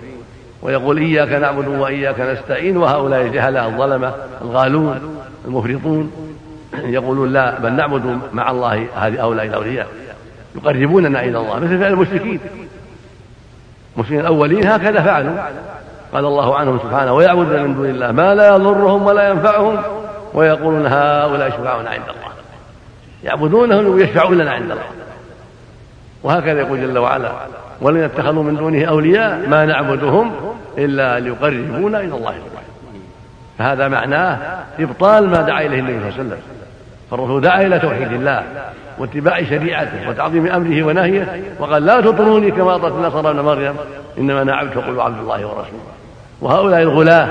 ويقول 0.61 0.97
إياك 0.97 1.29
نعبد 1.29 1.67
وإياك 1.67 2.19
نستعين 2.19 2.77
وهؤلاء 2.77 3.21
الجهلاء 3.21 3.67
الظلمة 3.67 4.13
الغالون 4.41 5.17
المفرطون. 5.45 6.11
يقولون 6.83 7.33
لا 7.33 7.59
بل 7.59 7.73
نعبد 7.73 8.19
مع 8.33 8.51
الله 8.51 8.87
هؤلاء 8.95 9.45
الأولياء. 9.45 9.87
يقربوننا 10.55 11.23
إلى 11.23 11.37
الله 11.37 11.59
مثل 11.59 11.79
فعل 11.79 11.91
المشركين. 11.91 12.39
المسلمين 13.95 14.21
الأولين 14.21 14.67
هكذا 14.67 15.01
فعلوا. 15.01 15.35
قال 16.13 16.25
الله 16.25 16.55
عنهم 16.55 16.79
سبحانه 16.79 17.13
ويعبدون 17.13 17.63
من 17.63 17.75
دون 17.75 17.85
الله 17.85 18.11
ما 18.11 18.35
لا 18.35 18.55
يضرهم 18.55 19.05
ولا 19.05 19.29
ينفعهم. 19.29 19.81
ويقولون 20.33 20.85
هؤلاء 20.85 21.49
شفعاؤنا 21.49 21.89
عند 21.89 22.03
الله. 22.03 22.31
يعبدونهم 23.23 23.85
ويشفعون 23.85 24.37
لنا 24.37 24.51
عند 24.51 24.71
الله. 24.71 24.83
وهكذا 26.23 26.59
يقول 26.59 26.81
جل 26.81 26.97
وعلا 26.97 27.31
ولن 27.81 28.03
اتخذوا 28.03 28.43
من 28.43 28.55
دونه 28.55 28.85
أولياء 28.85 29.49
ما 29.49 29.65
نعبدهم 29.65 30.31
إلا 30.77 31.19
ليقربونا 31.19 31.99
إلى 31.99 32.15
الله 32.15 32.33
فهذا 33.57 33.87
معناه 33.87 34.37
إبطال 34.79 35.29
ما 35.29 35.41
دعا 35.41 35.61
إليه 35.61 35.79
النبي 35.79 35.99
صلى 35.99 36.09
الله 36.09 36.13
عليه 36.13 36.23
وسلم. 36.23 36.39
فالرسول 37.11 37.41
دعا 37.41 37.61
إلى 37.61 37.79
توحيد 37.79 38.13
الله 38.13 38.43
واتباع 38.97 39.43
شريعته 39.43 40.09
وتعظيم 40.09 40.47
أمره 40.47 40.83
ونهيه 40.83 41.43
وقال 41.59 41.85
لا 41.85 42.01
تطروني 42.01 42.51
كما 42.51 42.75
أطرت 42.75 42.93
النصارى 42.93 43.29
ابن 43.29 43.39
مريم 43.39 43.73
إنما 44.17 44.41
أنا 44.41 44.55
عبد 44.55 44.71
فقولوا 44.71 45.03
عبد 45.03 45.19
الله 45.19 45.45
ورسوله. 45.45 45.91
وهؤلاء 46.41 46.81
الغلاة 46.81 47.25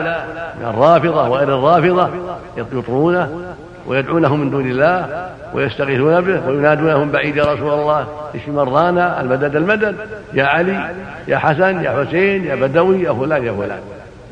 من 0.61 0.67
الرافضة 0.67 1.29
وغير 1.29 1.59
الرافضة 1.59 2.09
يطرونه 2.57 3.55
ويدعونه 3.91 4.37
من 4.37 4.51
دون 4.51 4.71
الله 4.71 5.29
ويستغيثون 5.55 6.21
به 6.21 6.49
وينادونه 6.49 7.05
من 7.05 7.11
بعيد 7.11 7.37
يا 7.37 7.45
رسول 7.45 7.73
الله 7.73 8.07
اشف 8.35 8.49
مرضانا؟ 8.49 9.21
المدد 9.21 9.57
المدد 9.57 9.97
يا 10.33 10.45
علي 10.45 10.91
يا 11.29 11.39
حسن 11.39 11.85
يا 11.85 12.05
حسين 12.05 12.45
يا 12.45 12.55
بدوي 12.55 13.03
يا 13.03 13.13
فلان 13.13 13.45
يا 13.45 13.53
فلان. 13.53 13.81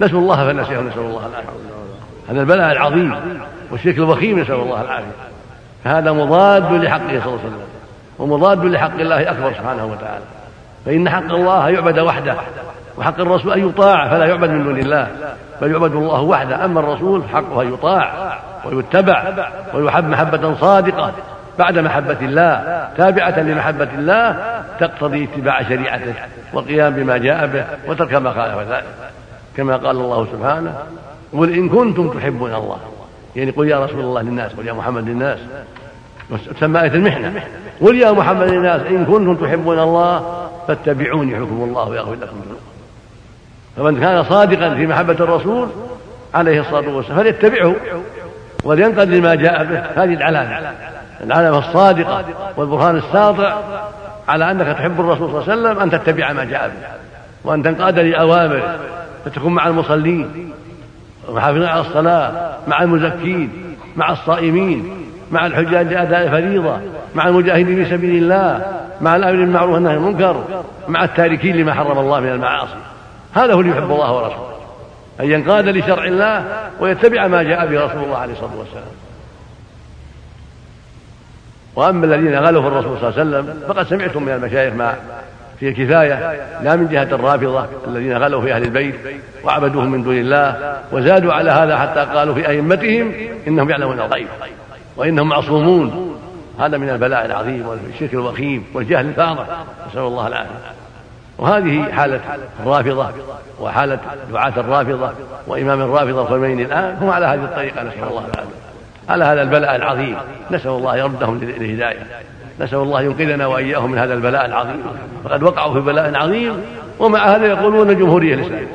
نسوا 0.01 0.21
الله 0.21 0.37
فنسيهم 0.37 0.89
نسأل 0.89 1.01
الله 1.01 1.27
العافية. 1.27 1.49
هذا 2.29 2.41
البلاء 2.41 2.73
العظيم 2.73 3.15
والشرك 3.71 3.99
الوخيم 3.99 4.39
نسأل 4.39 4.55
الله 4.55 4.81
العافية. 4.81 5.07
فهذا 5.85 6.13
مضاد 6.13 6.73
لحقه 6.73 7.01
صلى 7.09 7.17
الله 7.17 7.39
عليه 7.39 7.49
وسلم 7.49 7.61
ومضاد 8.19 8.65
لحق 8.65 9.01
الله 9.01 9.31
أكبر 9.31 9.53
سبحانه 9.53 9.85
وتعالى. 9.85 10.25
فإن 10.87 11.09
حق 11.09 11.33
الله 11.33 11.69
يعبد 11.69 11.99
وحده 11.99 12.35
وحق 12.99 13.21
الرسول 13.21 13.53
أن 13.53 13.69
يطاع 13.69 14.09
فلا 14.09 14.25
يعبد 14.25 14.51
من 14.51 14.65
دون 14.65 14.79
الله 14.79 15.09
بل 15.63 15.71
يعبد 15.73 15.93
الله 15.93 16.21
وحده. 16.21 16.65
أما 16.65 16.81
الرسول 16.81 17.23
حقه 17.33 17.63
أن 17.63 17.73
يطاع. 17.73 18.39
ويتبع 18.73 19.33
ويحب 19.75 20.09
محبة 20.09 20.55
صادقة 20.55 21.13
بعد 21.59 21.79
محبة 21.79 22.17
الله 22.23 22.89
تابعة 22.97 23.41
لمحبة 23.41 23.89
الله 23.99 24.37
تقتضي 24.81 25.25
اتباع 25.25 25.63
شريعته 25.63 26.15
والقيام 26.53 26.95
بما 26.95 27.19
جاء 27.19 27.47
به 27.47 27.65
وترك 27.89 28.15
ما 28.15 28.33
خالف 28.33 28.71
ذلك. 28.71 28.85
كما 29.57 29.77
قال 29.77 29.97
الله 29.97 30.27
سبحانه 30.33 30.75
قل 31.33 31.53
إن 31.53 31.69
كنتم 31.69 32.11
تحبون 32.11 32.55
الله. 32.55 32.79
يعني 33.37 33.51
قل 33.51 33.69
يا 33.69 33.85
رسول 33.85 34.01
الله 34.01 34.23
للناس 34.23 34.53
قل 34.53 34.67
يا 34.67 34.73
محمد 34.73 35.09
للناس. 35.09 35.39
تسمى 36.61 36.81
آية 36.83 36.95
المحنة. 36.95 37.43
قل 37.81 37.97
يا 37.97 38.13
محمد 38.13 38.49
للناس 38.49 38.81
إن 38.81 39.05
كنتم 39.05 39.37
تحبون 39.37 39.79
الله 39.79 40.49
فاتبعوني 40.69 41.33
يحبكم 41.33 41.63
الله 41.63 41.89
ويغفر 41.89 42.15
لكم 42.15 42.37
ذنوبكم. 42.47 42.69
فمن 43.77 44.01
كان 44.01 44.25
صادقا 44.25 44.75
في 44.75 44.87
محبة 44.87 45.13
الرسول 45.13 45.69
عليه 46.35 46.61
الصلاة 46.61 46.97
والسلام 46.97 47.19
فليتبعه. 47.19 47.75
ولينقد 48.65 49.09
لما 49.09 49.35
جاء 49.35 49.65
به 49.65 49.79
هذه 49.79 50.15
العلامة 50.15 50.73
العلامة 51.25 51.59
الصادقة 51.59 52.25
والبرهان 52.57 52.97
الساطع 52.97 53.59
على 54.29 54.51
أنك 54.51 54.67
تحب 54.67 55.01
الرسول 55.01 55.29
صلى 55.31 55.55
الله 55.55 55.69
عليه 55.69 55.79
وسلم 55.79 55.83
أن 55.83 55.91
تتبع 55.91 56.33
ما 56.33 56.45
جاء 56.45 56.69
به 56.69 56.87
وأن 57.45 57.63
تنقاد 57.63 57.99
لأوامره 57.99 58.79
فتكون 59.25 59.55
مع 59.55 59.67
المصلين 59.67 60.53
ومحافظين 61.29 61.65
على 61.65 61.81
الصلاة 61.81 62.51
مع 62.67 62.83
المزكين 62.83 63.77
مع 63.97 64.13
الصائمين 64.13 64.99
مع 65.31 65.47
الحجاج 65.47 65.87
لأداء 65.87 66.25
الفريضة 66.25 66.77
مع 67.15 67.29
المجاهدين 67.29 67.85
في 67.85 67.91
سبيل 67.91 68.23
الله 68.23 68.67
مع 69.01 69.17
الأمر 69.17 69.37
بالمعروف 69.37 69.75
والنهي 69.75 69.93
عن 69.93 69.99
المنكر 69.99 70.45
مع 70.89 71.05
التاركين 71.05 71.57
لما 71.57 71.75
حرم 71.75 71.99
الله 71.99 72.21
من 72.21 72.29
المعاصي. 72.29 72.77
هذا 73.33 73.55
هو 73.55 73.61
اللي 73.61 73.71
يحب 73.73 73.91
الله 73.91 74.13
ورسوله. 74.13 74.58
أن 75.21 75.31
ينقاد 75.31 75.69
لشرع 75.69 76.05
الله 76.05 76.45
ويتبع 76.81 77.27
ما 77.27 77.43
جاء 77.43 77.67
به 77.67 77.85
رسول 77.85 78.05
الله 78.05 78.19
عليه 78.19 78.33
الصلاة 78.33 78.57
والسلام. 78.57 78.85
وأما 81.77 82.07
الذين 82.07 82.35
غلوا 82.35 82.63
في 82.63 82.69
الرسول 82.69 82.99
صلى 82.99 83.09
الله 83.09 83.21
عليه 83.21 83.49
وسلم 83.49 83.69
فقد 83.69 83.87
سمعتم 83.87 84.23
من 84.23 84.33
المشايخ 84.33 84.75
ما 84.75 84.95
في 85.61 85.69
الكفاية 85.69 86.33
لا 86.63 86.77
من 86.77 86.89
جهة 86.89 87.03
الرافضة 87.03 87.67
الذين 87.87 88.17
غلوا 88.17 88.43
في 88.43 88.53
أهل 88.53 88.63
البيت 88.63 88.95
وعبدوهم 89.45 89.91
من 89.91 90.03
دون 90.03 90.17
الله 90.17 90.77
وزادوا 90.93 91.33
على 91.33 91.51
هذا 91.51 91.79
حتى 91.79 92.01
قالوا 92.01 92.35
في 92.35 92.49
أئمتهم 92.49 93.13
إنهم 93.47 93.71
يعلمون 93.71 94.01
الغيب 94.01 94.29
وإنهم 94.97 95.29
معصومون. 95.29 96.19
هذا 96.59 96.79
من 96.79 96.91
البلاء 96.91 97.27
العظيم 97.27 97.67
والشرك 97.67 98.15
الوخيم 98.15 98.65
والجهل 98.75 99.07
الفاضح 99.07 99.47
نسأل 99.91 100.01
الله 100.01 100.27
العافية. 100.27 100.51
وهذه 101.39 101.93
حالة 101.93 102.21
الرافضة 102.61 103.09
وحالة 103.61 103.99
دعاة 104.33 104.53
الرافضة 104.57 105.11
وإمام 105.47 105.81
الرافضة 105.81 106.23
الخميني 106.23 106.63
الآن 106.63 106.97
هم 107.01 107.11
على 107.11 107.27
هذه 107.27 107.45
الطريقة 107.45 107.83
نسأل 107.83 108.09
الله 108.11 108.25
العافية. 108.35 108.55
على 109.09 109.25
هذا 109.25 109.43
البلاء 109.43 109.77
العظيم. 109.77 110.17
نسأل 110.51 110.71
الله 110.71 110.97
يردهم 110.97 111.39
للهداية. 111.39 112.07
نسأل 112.61 112.79
الله 112.79 113.03
ينقذنا 113.03 113.47
وإياهم 113.47 113.91
من 113.91 113.99
هذا 113.99 114.15
البلاء 114.15 114.47
العظيم. 114.47 114.83
فقد 115.25 115.43
وقعوا 115.43 115.75
في 115.75 115.81
بلاء 115.81 116.15
عظيم 116.15 116.65
ومع 116.99 117.25
هذا 117.27 117.47
يقولون 117.47 117.91
الجمهورية 117.91 118.35
الإسلامية 118.35 118.69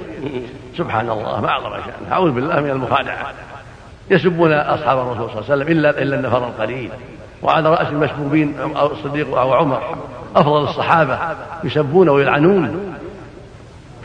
سبحان 0.78 1.10
الله 1.10 1.42
ما 1.42 1.50
أعظم 1.50 1.70
شأن. 1.70 2.12
أعوذ 2.12 2.32
بالله 2.32 2.60
من 2.60 2.70
المخادعة. 2.70 3.34
يسبون 4.12 4.54
أصحاب 4.54 4.98
الرسول 4.98 5.30
صلى 5.30 5.40
الله 5.40 5.52
عليه 5.52 5.64
وسلم 5.64 5.68
إلا 5.68 5.90
إلا 5.90 6.16
النفر 6.16 6.48
القليل. 6.48 6.90
وعلى 7.42 7.70
رأس 7.70 7.88
المشبوبين 7.88 8.56
أو 8.78 8.92
الصديق 8.92 9.38
أو 9.38 9.54
عمر. 9.54 9.82
أفضل 10.36 10.64
الصحابة 10.64 11.20
يسبون 11.64 12.10
ويلعنون. 12.10 12.96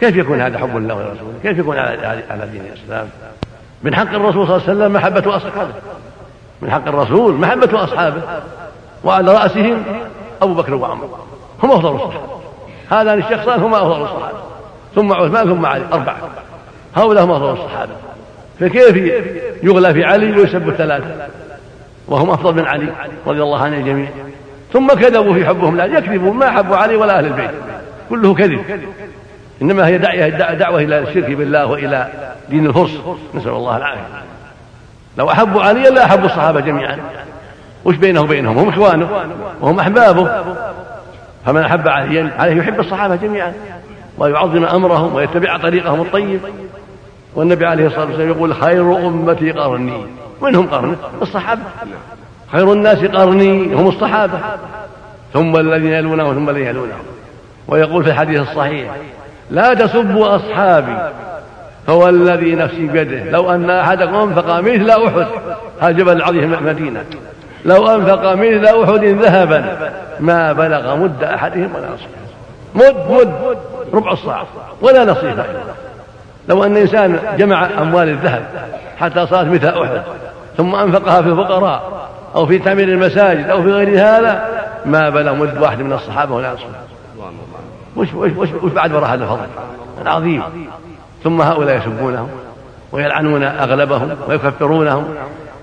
كيف 0.01 0.17
يكون 0.17 0.41
هذا 0.41 0.59
حب 0.59 0.77
الله 0.77 0.95
ورسوله؟ 0.95 1.33
كيف 1.43 1.59
يكون 1.59 1.77
على 1.79 2.49
دين 2.53 2.61
الإسلام؟ 2.61 3.09
من 3.83 3.95
حق 3.95 4.14
الرسول 4.14 4.47
صلى 4.47 4.57
الله 4.57 4.69
عليه 4.69 4.73
وسلم 4.73 4.93
محبة 4.93 5.37
أصحابه. 5.37 5.73
من 6.62 6.71
حق 6.71 6.88
الرسول 6.88 7.35
محبة 7.35 7.85
أصحابه. 7.85 8.23
وعلى 9.05 9.33
رأسهم 9.33 9.83
أبو 10.43 10.55
بكر 10.55 10.75
وعمر. 10.75 11.09
هم 11.62 11.71
أفضل 11.71 11.95
الصحابة. 11.95 12.38
هذان 12.91 13.19
الشخصان 13.19 13.61
هما 13.61 13.77
أفضل 13.77 14.03
الصحابة. 14.03 14.38
ثم 14.95 15.12
عثمان 15.12 15.45
ثم 15.47 15.67
علي 15.67 15.85
أربعة. 15.93 16.19
هؤلاء 16.97 17.25
هم 17.25 17.31
أفضل 17.31 17.53
الصحابة. 17.53 17.93
فكيف 18.61 18.97
يغلى 19.62 19.95
في 19.95 20.05
علي 20.05 20.41
ويسب 20.41 20.69
الثلاثة؟ 20.69 21.29
وهم 22.09 22.31
أفضل 22.31 22.55
من 22.55 22.67
علي 22.67 22.93
رضي 23.27 23.43
الله 23.43 23.62
عن 23.62 23.75
الجميع 23.75 24.09
ثم 24.72 24.88
كذبوا 24.88 25.35
في 25.35 25.46
حبهم. 25.46 25.76
لا 25.76 25.85
يكذبون 25.85 26.37
ما 26.37 26.50
حبوا 26.50 26.76
علي 26.76 26.96
ولا 26.96 27.18
أهل 27.18 27.26
البيت. 27.26 27.50
كله 28.11 28.35
كذب. 28.35 28.61
إنما 29.62 29.87
هي 29.87 29.98
دعوة 30.57 30.81
إلى 30.81 30.98
الشرك 30.98 31.31
بالله 31.31 31.66
وإلى 31.66 32.09
دين 32.48 32.66
الفرس. 32.66 33.00
نسأل 33.35 33.50
الله 33.50 33.76
العافية. 33.76 34.02
لو 35.18 35.31
أحبوا 35.31 35.62
عليا 35.62 35.90
لا 35.90 36.04
أحبوا 36.04 36.26
الصحابة 36.26 36.61
جميعا. 36.61 36.98
وش 37.85 37.96
بينه 37.96 38.20
وبينهم؟ 38.20 38.59
هم 38.59 38.68
إخوانه 38.68 39.09
وهم 39.61 39.81
أحبابه. 39.81 40.44
فمن 41.46 41.62
أحب 41.62 41.88
عليا 41.88 42.31
عليه 42.38 42.57
يحب 42.57 42.81
الصحابة 42.81 43.16
جميعا. 43.16 43.52
ويعظم 44.18 44.64
أمرهم 44.64 45.14
ويتبع 45.14 45.57
طريقهم 45.57 46.00
الطيب. 46.00 46.40
والنبي 47.35 47.66
عليه 47.66 47.87
الصلاة 47.87 48.04
والسلام 48.04 48.28
يقول 48.28 48.54
خير 48.54 49.07
أمتي 49.07 49.52
قرني. 49.52 50.07
من 50.42 50.54
هم 50.54 50.66
قرنه؟ 50.66 50.96
الصحابة. 51.22 51.62
خير 52.52 52.72
الناس 52.72 52.98
قرني 52.98 53.74
هم 53.74 53.88
الصحابة. 53.88 54.38
ثم 55.32 55.56
الذين 55.56 55.92
يلونهم 55.92 56.34
ثم 56.34 56.50
الذين 56.50 56.66
يلونهم. 56.66 57.02
ويقول 57.68 58.04
في 58.04 58.11
الحديث 58.11 58.40
الصحيح 58.40 58.90
لا 59.50 59.74
تسبوا 59.74 60.37
أصحابي 60.37 60.96
هو 61.88 62.08
الذي 62.08 62.54
نفسي 62.54 62.87
بيده. 62.87 63.30
لو 63.30 63.50
أن 63.50 63.70
أحدكم 63.70 64.14
أنفق 64.14 64.61
مثل 64.61 64.90
أحد 64.90 65.26
هذا 65.80 65.90
جبل 65.90 66.16
العظيم 66.16 66.54
المدينة. 66.54 67.04
لو 67.64 67.87
أنفق 67.87 68.34
مثل 68.34 68.66
أحد 68.66 69.04
ذهبا 69.04 69.90
ما 70.20 70.52
بلغ 70.52 70.96
مد 70.96 71.22
أحدهم 71.22 71.74
ولا 71.74 71.88
نصيفه 71.94 72.18
مد 72.74 73.11
مد 73.11 73.56
ربع 73.94 74.12
الصاع 74.12 74.44
ولا 74.82 75.04
نصيفه 75.04 75.44
لو 76.48 76.64
أن 76.64 76.76
إنسان 76.76 77.18
جمع 77.38 77.68
أموال 77.78 78.08
الذهب 78.08 78.42
حتى 78.98 79.26
صارت 79.26 79.48
مثل 79.48 79.68
أحد 79.68 80.02
ثم 80.56 80.74
أنفقها 80.74 81.22
في 81.22 81.28
الفقراء 81.28 82.08
أو 82.35 82.47
في 82.47 82.59
تعمير 82.59 82.88
المساجد 82.88 83.49
أو 83.49 83.62
في 83.62 83.73
غير 83.73 83.88
هذا 83.88 84.49
ما 84.87 85.11
بلغ 85.11 85.35
مد 85.35 85.62
واحد 85.62 85.81
من 85.81 85.93
الصحابة 85.93 86.35
ولا 86.35 86.53
نصيفه 86.53 86.69
وش, 87.97 88.14
وش, 88.14 88.33
وش, 88.37 88.49
وش 88.62 88.73
بعد 88.73 88.93
وراء 88.93 89.11
هذا 89.11 89.25
الفضل؟ 89.25 89.47
العظيم. 90.03 90.43
ثم 91.25 91.43
هؤلاء 91.43 91.77
يسبونهم 91.77 92.29
ويلعنون 92.93 93.43
أغلبهم 93.43 94.17
ويكفرونهم. 94.29 95.05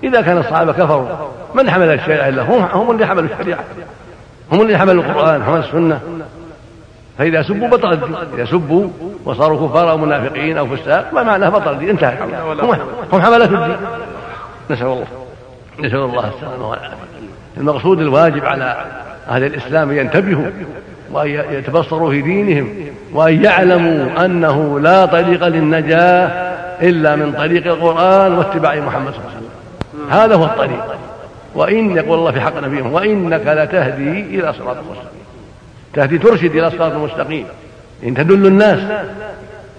إذا 0.04 0.20
كان 0.20 0.38
الصحابة 0.38 0.72
كفروا 0.72 1.06
من 1.54 1.70
حمل 1.70 1.94
الشريعة 1.94 2.28
إلا 2.28 2.42
هم 2.42 2.62
هم 2.72 2.90
اللي 2.90 3.06
حملوا 3.06 3.28
الشريعة. 3.38 3.64
هم 4.52 4.60
اللي 4.60 4.78
حملوا 4.78 5.02
القرآن 5.02 5.44
حملوا 5.44 5.58
السنة. 5.58 6.00
فإذا 7.18 7.42
سبوا 7.42 7.68
بطل 7.68 7.92
الدين. 7.92 8.16
إذا 8.34 8.44
سبوا 8.44 8.88
وصاروا 9.24 9.68
كفار 9.68 9.90
أو 9.90 9.98
منافقين 9.98 10.58
أو 10.58 10.66
فساق 10.66 11.14
ما 11.14 11.22
معناه 11.22 11.48
بطل 11.48 11.72
الدين؟ 11.72 11.90
انتهى 11.90 12.16
هم 13.12 13.22
حملة 13.22 13.44
الدين. 13.44 13.76
نسأل 14.70 14.86
الله. 14.86 15.25
نسأل 15.78 15.98
الله 15.98 16.28
السلامة 16.28 16.68
والعافية. 16.68 16.96
المقصود 17.56 18.00
الواجب 18.00 18.44
على 18.44 18.84
أهل 19.28 19.44
الإسلام 19.44 19.90
أن 19.90 19.96
ينتبهوا 19.96 20.44
وأن 21.12 21.28
يتبصروا 21.50 22.10
في 22.10 22.22
دينهم 22.22 22.74
وأن 23.12 23.44
يعلموا 23.44 24.24
أنه 24.24 24.80
لا 24.80 25.06
طريق 25.06 25.46
للنجاة 25.46 26.26
إلا 26.82 27.16
من 27.16 27.32
طريق 27.32 27.66
القرآن 27.66 28.32
واتباع 28.32 28.74
محمد 28.74 29.12
صلى 29.12 29.20
الله 29.20 29.30
عليه 29.30 29.36
وسلم. 29.36 30.10
هذا 30.10 30.34
هو 30.34 30.44
الطريق. 30.44 30.84
وإن 31.54 31.96
يقول 31.96 32.18
الله 32.18 32.30
في 32.30 32.40
حق 32.40 32.62
نبيهم 32.62 32.92
وإنك 32.92 33.46
لتهدي 33.46 34.20
إلى 34.20 34.52
صراط 34.52 34.76
مستقيم. 34.76 35.26
تهدي 35.92 36.18
ترشد 36.18 36.56
إلى 36.56 36.70
صراط 36.70 36.92
مستقيم. 36.92 37.46
إن 38.04 38.14
تدل 38.14 38.46
الناس. 38.46 38.80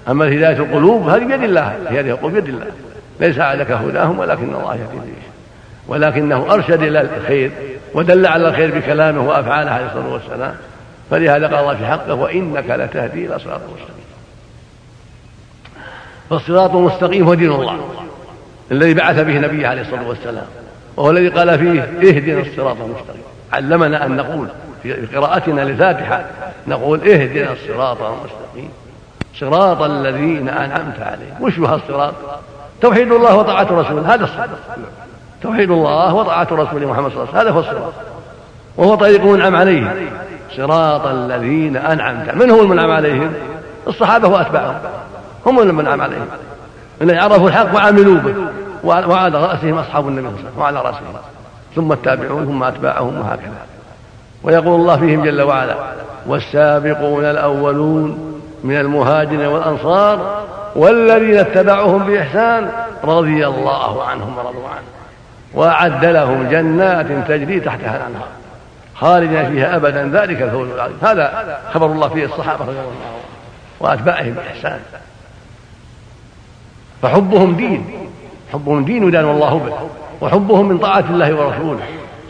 أما 0.09 0.25
هداية 0.25 0.57
القلوب 0.57 1.07
هذه 1.07 1.23
بيد 1.23 1.43
الله. 1.43 1.75
هذه 1.89 2.09
القلوب 2.09 2.33
بيد 2.33 2.47
الله. 2.47 2.65
ليس 3.19 3.39
عليك 3.39 3.71
هداهم 3.71 4.19
ولكن 4.19 4.43
الله 4.43 4.73
يهدي 4.75 5.16
ولكنه 5.87 6.53
أرشد 6.53 6.83
إلى 6.83 7.01
الخير 7.01 7.51
ودل 7.93 8.25
على 8.25 8.49
الخير 8.49 8.79
بكلامه 8.79 9.27
وأفعاله 9.27 9.71
عليه 9.71 9.85
الصلاة 9.85 10.13
والسلام. 10.13 10.55
فلهذا 11.11 11.47
قال 11.47 11.59
الله 11.59 11.75
في 11.75 11.85
حقه 11.85 12.13
وإنك 12.13 12.69
لتهدي 12.69 13.25
إلى 13.25 13.39
صراط 13.39 13.61
مستقيم. 13.61 13.97
فالصراط 16.29 16.75
المستقيم 16.75 17.27
هو 17.27 17.33
دين 17.33 17.51
الله 17.51 17.79
الذي 18.71 18.93
بعث 18.93 19.19
به 19.19 19.39
نبيه 19.39 19.67
عليه 19.67 19.81
الصلاة 19.81 20.07
والسلام 20.07 20.45
وهو 20.97 21.09
الذي 21.09 21.27
قال 21.27 21.59
فيه 21.59 21.81
اهدنا 21.81 22.41
الصراط 22.41 22.77
المستقيم. 22.81 23.23
علمنا 23.53 24.05
أن 24.05 24.15
نقول 24.15 24.47
في 24.83 24.93
قراءتنا 24.93 25.61
للفاتحة 25.61 26.25
نقول 26.67 27.09
اهدنا 27.09 27.51
الصراط 27.51 28.01
المستقيم. 28.01 28.69
صراط 29.35 29.81
الذين 29.81 30.49
أنعمت 30.49 30.99
عليهم. 30.99 31.41
وش 31.41 31.59
هو 31.59 31.75
الصراط؟ 31.75 32.13
توحيد 32.81 33.11
الله 33.11 33.35
وطاعة 33.35 33.67
رسوله 33.71 34.13
هذا 34.13 34.23
الصراط. 34.23 34.49
توحيد 35.41 35.71
الله 35.71 36.13
وطاعة 36.13 36.47
رسوله 36.51 36.87
محمد 36.91 37.11
صلى 37.11 37.23
الله 37.23 37.27
عليه 37.27 37.29
وسلم. 37.29 37.39
هذا 37.39 37.51
هو 37.51 37.59
الصراط. 37.59 37.93
وهو 38.77 38.95
طريق 38.95 39.23
منعم 39.23 39.55
عليهم. 39.55 39.89
صراط 40.57 41.05
الذين 41.07 41.77
أنعمت. 41.77 42.33
من 42.33 42.49
هو 42.49 42.61
المنعم 42.61 42.91
عليهم؟ 42.91 43.33
الصحابة 43.87 44.27
وأتباعهم. 44.27 44.75
هم 45.45 45.59
المنعم 45.59 46.01
عليهم. 46.01 46.27
الذين 47.01 47.19
عرفوا 47.19 47.47
الحق 47.47 47.75
وعملوا 47.75 48.15
به. 48.15 48.35
وعلى 48.83 49.37
رأسهم 49.37 49.77
أصحاب 49.77 50.07
النبي 50.07 50.27
صلى 50.27 50.37
الله 50.37 50.39
عليه 50.39 50.49
وسلم. 50.49 50.61
وعلى 50.61 50.81
رأسهم. 50.81 51.13
ثم 51.75 51.91
التابعون 51.91 52.45
ثم 52.45 52.63
أتباعهم 52.63 53.19
وهكذا. 53.19 53.65
ويقول 54.43 54.81
الله 54.81 54.97
فيهم 54.97 55.23
جل 55.23 55.41
وعلا 55.41 55.75
والسابقون 56.27 57.25
الأولون 57.25 58.39
من 58.63 58.77
المهاجرين 58.77 59.45
والأنصار 59.45 60.43
والذين 60.75 61.39
اتبعوهم 61.39 62.03
بإحسان 62.03 62.69
رضي 63.03 63.47
الله 63.47 64.03
عنهم 64.03 64.37
ورضوا 64.37 64.69
عنه. 64.69 64.96
وأعد 65.57 66.05
لهم 66.05 66.49
جنات 66.49 67.07
تجري 67.27 67.59
تحتها 67.59 67.97
الأنهار. 67.97 68.27
خالدين 68.95 69.51
فيها 69.51 69.75
أبدا. 69.75 70.21
ذلك 70.21 70.41
الفوز 70.41 70.69
العظيم. 70.69 70.97
هذا 71.01 71.59
خبر 71.73 71.85
الله 71.85 72.09
فيه 72.09 72.25
الصحابة 72.25 72.65
رضي 72.65 72.71
الله 72.71 72.81
عنهم 72.81 73.21
وأتباعهم 73.79 74.33
بإحسان. 74.33 74.79
فحبهم 77.01 77.55
دين. 77.55 77.85
حبهم 78.53 78.85
دين 78.85 79.07
يدان 79.07 79.25
الله 79.25 79.59
به. 79.59 79.89
وحبهم 80.21 80.69
من 80.69 80.77
طاعة 80.77 81.05
الله 81.09 81.33
ورسوله. 81.33 81.83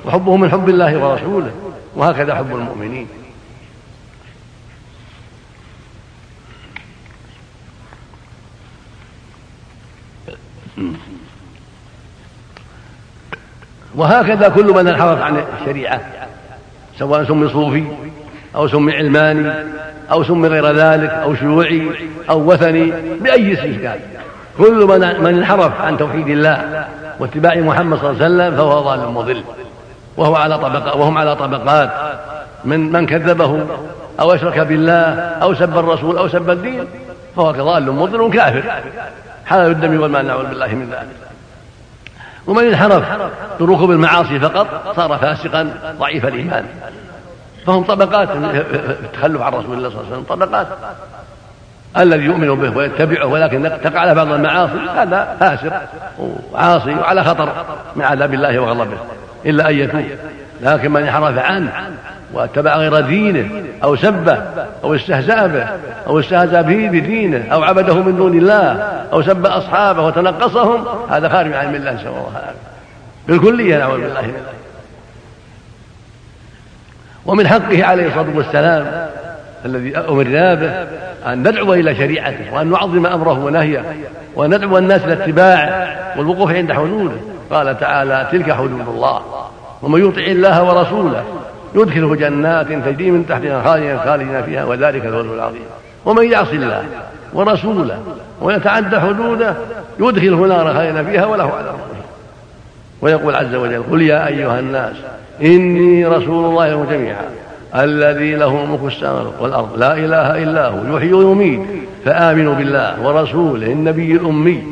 وحبهم 0.05 0.41
من 0.41 0.51
حب 0.51 0.69
الله 0.69 0.97
ورسوله. 0.97 1.51
وهكذا 1.95 2.35
حب 2.35 2.55
المؤمنين. 2.55 3.07
وهكذا 13.97 14.49
كل 14.49 14.73
من 14.73 14.88
انحرف 14.88 15.21
عن 15.21 15.43
الشريعة 15.62 16.01
سواء 16.99 17.23
سمي 17.23 17.49
صوفي 17.49 17.83
أو 18.55 18.67
سمي 18.67 18.95
علماني 18.95 19.51
أو 20.12 20.23
سمي 20.23 20.47
غير 20.47 20.71
ذلك 20.71 21.10
أو 21.10 21.36
شيوعي 21.36 21.88
أو 22.29 22.51
وثني 22.51 22.93
بأي 23.21 23.53
اسم 23.53 23.81
كان. 23.81 23.99
كل 24.57 24.86
من 24.86 25.23
من 25.23 25.38
انحرف 25.38 25.81
عن 25.81 25.97
توحيد 25.97 26.27
الله 26.27 26.88
واتباع 27.19 27.55
محمد 27.55 27.97
صلى 27.97 28.10
الله 28.10 28.23
عليه 28.23 28.36
وسلم 28.36 28.57
فهو 28.57 28.79
ضال 28.79 29.12
مضل. 29.12 29.43
وهو 30.17 30.36
على 30.36 30.57
طبقات 30.57 30.95
وهم 30.95 31.17
على 31.17 31.36
طبقات. 31.36 31.89
من 32.65 32.91
من 32.91 33.05
كذبه 33.05 33.65
أو 34.19 34.33
أشرك 34.33 34.60
بالله 34.60 35.13
أو 35.19 35.53
سب 35.53 35.77
الرسول 35.77 36.17
أو 36.17 36.27
سب 36.27 36.49
الدين 36.49 36.86
فهو 37.36 37.53
كضال 37.53 37.91
مضل 37.91 38.33
كافر. 38.33 38.63
حلال 39.45 39.71
الدم 39.71 40.01
والمال 40.01 40.27
نعوذ 40.27 40.45
بالله 40.45 40.67
من 40.67 40.89
ذلك. 40.91 41.26
ومن 42.47 42.63
انحرف 42.63 43.03
بركوب 43.60 43.91
المعاصي 43.91 44.39
فقط 44.39 44.95
صار 44.95 45.17
فاسقا 45.17 45.73
ضعيف 45.99 46.25
الإيمان. 46.25 46.65
فهم 47.65 47.83
طبقات 47.83 48.29
التخلف 48.31 49.41
عن 49.41 49.53
رسول 49.53 49.77
الله 49.77 49.89
صلى 49.89 49.99
الله 49.99 50.12
عليه 50.12 50.21
وسلم 50.21 50.23
طبقات. 50.23 50.67
الذي 51.97 52.23
يؤمن 52.23 52.55
به 52.55 52.77
ويتبعه 52.77 53.25
ولكن 53.25 53.71
تقع 53.83 53.99
على 53.99 54.15
بعض 54.15 54.31
المعاصي 54.31 54.79
هذا 54.95 55.38
فاسق 55.39 55.81
وعاصي 56.53 56.93
وعلى 56.95 57.23
خطر 57.23 57.65
من 57.95 58.03
عذاب 58.03 58.33
الله 58.33 58.60
وغضبه. 58.60 58.97
إلا 59.45 59.69
أن 59.69 59.75
يتوب. 59.75 60.05
لكن 60.62 60.91
من 60.91 61.01
انحرف 61.01 61.38
عنه 61.38 61.71
واتبع 62.33 62.77
غير 62.77 62.99
دينه 62.99 63.49
أو 63.83 63.95
سبه 63.95 64.37
أو 64.83 64.95
استهزأ 64.95 65.47
به 65.47 65.67
أو 66.07 66.19
استهزأ 66.19 66.61
به 66.61 66.87
بدينه 66.87 67.45
أو 67.51 67.63
عبده 67.63 67.93
من 67.93 68.15
دون 68.15 68.37
الله 68.37 68.71
أو 69.13 69.21
سب 69.21 69.45
أصحابه 69.45 70.05
وتنقصهم 70.05 70.85
هذا 71.09 71.29
خارج 71.29 71.53
عن 71.53 71.65
الملة 71.65 71.91
نسأل 71.91 72.07
الله 72.07 72.31
العافية 72.31 72.67
بالكلية 73.27 73.77
نعوذ 73.77 74.01
بالله 74.01 74.21
من 74.21 74.33
ومن 77.25 77.47
حقه 77.47 77.85
عليه 77.85 78.07
الصلاة 78.07 78.35
والسلام 78.35 79.07
الذي 79.65 79.97
أمرنا 79.97 80.53
به 80.53 80.71
أن 81.25 81.39
ندعو 81.47 81.73
إلى 81.73 81.95
شريعته 81.95 82.53
وأن 82.53 82.67
نعظم 82.71 83.05
أمره 83.05 83.45
ونهيه 83.45 83.95
وأن 84.35 84.55
ندعو 84.55 84.77
الناس 84.77 85.03
إلى 85.03 85.13
اتباعه 85.13 85.97
والوقوف 86.17 86.51
عند 86.51 86.73
حدوده 86.73 87.17
قال 87.51 87.79
تعالى 87.79 88.27
تلك 88.31 88.51
حدود 88.51 88.87
الله 88.87 89.21
ومن 89.81 90.07
يطع 90.07 90.21
الله 90.21 90.63
ورسوله 90.63 91.23
يدخله 91.75 92.15
جنات 92.15 92.67
تجري 92.67 93.12
من 93.12 93.25
تحتها 93.30 93.62
خالدين 93.62 93.99
خالدين 93.99 94.43
فيها 94.43 94.65
وذلك 94.65 95.06
الفوز 95.06 95.25
العظيم. 95.25 95.62
ومن 96.06 96.32
يعص 96.32 96.49
الله 96.53 96.84
ورسوله 97.34 97.99
ويتعدى 98.41 98.99
حدوده 98.99 99.56
يدخله 99.99 100.47
نار 100.47 100.73
خالدين 100.73 101.06
فيها 101.06 101.25
وله 101.25 101.43
عذاب 101.43 101.75
ويقول 103.01 103.36
عز 103.36 103.56
وجل 103.56 103.84
قل 103.91 104.01
يا 104.01 104.27
أيها 104.27 104.60
الناس 104.60 104.95
إني 105.41 106.06
رسول 106.06 106.45
الله 106.45 106.67
لكم 106.67 106.86
جميعا 106.91 107.25
الذي 107.75 108.36
له 108.36 108.65
ملك 108.65 108.93
السماوات 108.93 109.34
والأرض 109.39 109.80
لا 109.80 109.93
إله 109.93 110.43
إلا 110.43 110.67
هو 110.67 110.97
يحيي 110.97 111.13
ويميت 111.13 111.62
فآمنوا 112.06 112.56
بالله 112.56 113.01
ورسوله 113.01 113.67
النبي 113.67 114.12
الأمي 114.12 114.63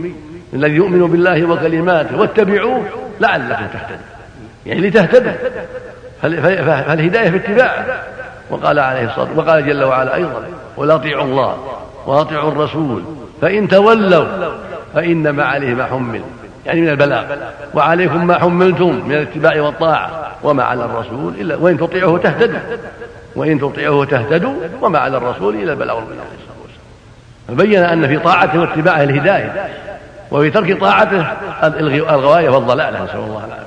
الذي 0.53 0.73
يؤمن 0.73 1.07
بالله 1.07 1.45
وكلماته 1.45 2.19
واتبعوه 2.19 2.81
لعلكم 3.21 3.65
تهتدون. 3.73 3.97
يعني 4.65 4.81
لتهتدوا. 4.81 5.31
فالهداية 6.21 7.29
في 7.29 7.37
اتباعه 7.37 7.85
وقال 8.49 8.79
عليه 8.79 9.05
الصلاة 9.05 9.27
وقال 9.35 9.65
جل 9.65 9.83
وعلا 9.83 10.15
أيضا 10.15 10.43
قل 10.77 10.91
أطيعوا 10.91 11.23
الله 11.23 11.57
وأطيعوا 12.07 12.51
الرسول 12.51 13.03
فإن 13.41 13.67
تولوا 13.67 14.25
فإنما 14.93 15.43
عليه 15.43 15.73
ما 15.73 15.85
حمل. 15.85 16.21
يعني 16.65 16.81
من 16.81 16.89
البلاغ. 16.89 17.23
وعليكم 17.73 18.27
ما 18.27 18.39
حملتم 18.39 19.05
من 19.05 19.11
الاتباع 19.11 19.61
والطاعة 19.61 20.31
وما 20.43 20.63
على 20.63 20.85
الرسول 20.85 21.33
إلا 21.39 21.55
وإن 21.55 21.77
تطيعوه 21.77 22.19
تهتدوا 22.19 22.59
وإن 23.35 23.59
تطيعوه 23.59 24.05
تهتدوا 24.05 24.53
وما 24.81 24.99
على 24.99 25.17
الرسول 25.17 25.55
إلا 25.55 25.73
البلاغ 25.73 25.95
والبلاغ 25.95 26.25
فبين 27.47 27.83
أن 27.83 28.07
في 28.07 28.19
طاعته 28.19 28.59
واتباعه 28.59 29.03
الهداية 29.03 29.69
وفي 30.31 30.49
ترك 30.49 30.79
طاعته 30.79 31.25
الغواية 31.87 32.49
والضلال 32.49 32.93
نسأل 32.93 33.19
الله 33.19 33.45
العافية. 33.45 33.64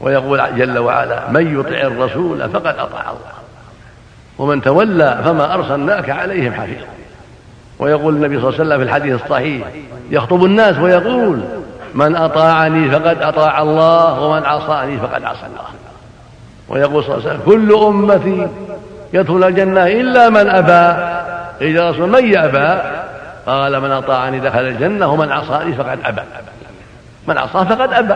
ويقول 0.00 0.56
جل 0.56 0.78
وعلا 0.78 1.30
من 1.30 1.60
يطع 1.60 1.80
الرسول 1.80 2.50
فقد 2.50 2.66
أطاع 2.66 3.10
الله 3.10 3.36
ومن 4.38 4.62
تولى 4.62 5.20
فما 5.24 5.54
أرسلناك 5.54 6.10
عليهم 6.10 6.52
حفيظا. 6.52 6.86
ويقول 7.78 8.14
النبي 8.14 8.40
صلى 8.40 8.48
الله 8.48 8.60
عليه 8.60 8.64
وسلم 8.64 8.78
في 8.78 8.84
الحديث 8.84 9.24
الصحيح 9.24 9.66
يخطب 10.10 10.44
الناس 10.44 10.78
ويقول 10.78 11.40
من 11.94 12.16
أطاعني 12.16 12.90
فقد 12.90 13.22
أطاع 13.22 13.62
الله 13.62 14.20
ومن 14.20 14.44
عصاني 14.44 14.98
فقد 14.98 15.24
عصى 15.24 15.46
الله. 15.46 15.66
ويقول 16.68 17.04
صلى 17.04 17.14
الله 17.14 17.28
عليه 17.28 17.38
وسلم 17.38 17.52
كل 17.52 17.74
أمتي 17.84 18.48
يدخل 19.12 19.44
الجنة 19.44 19.86
إلا 19.86 20.30
من 20.30 20.48
أبى. 20.48 21.16
قيل 21.60 21.90
رسول 21.90 22.08
من 22.08 22.32
يأبى؟ 22.32 22.82
قال 23.46 23.80
من 23.80 23.90
أطاعني 23.90 24.40
دخل 24.40 24.60
الجنة 24.60 25.12
ومن 25.12 25.32
عصاني 25.32 25.74
فقد 25.74 25.98
أبى. 26.04 26.22
من 27.26 27.38
عصاه 27.38 27.64
فقد 27.64 27.92
أبى. 27.92 28.14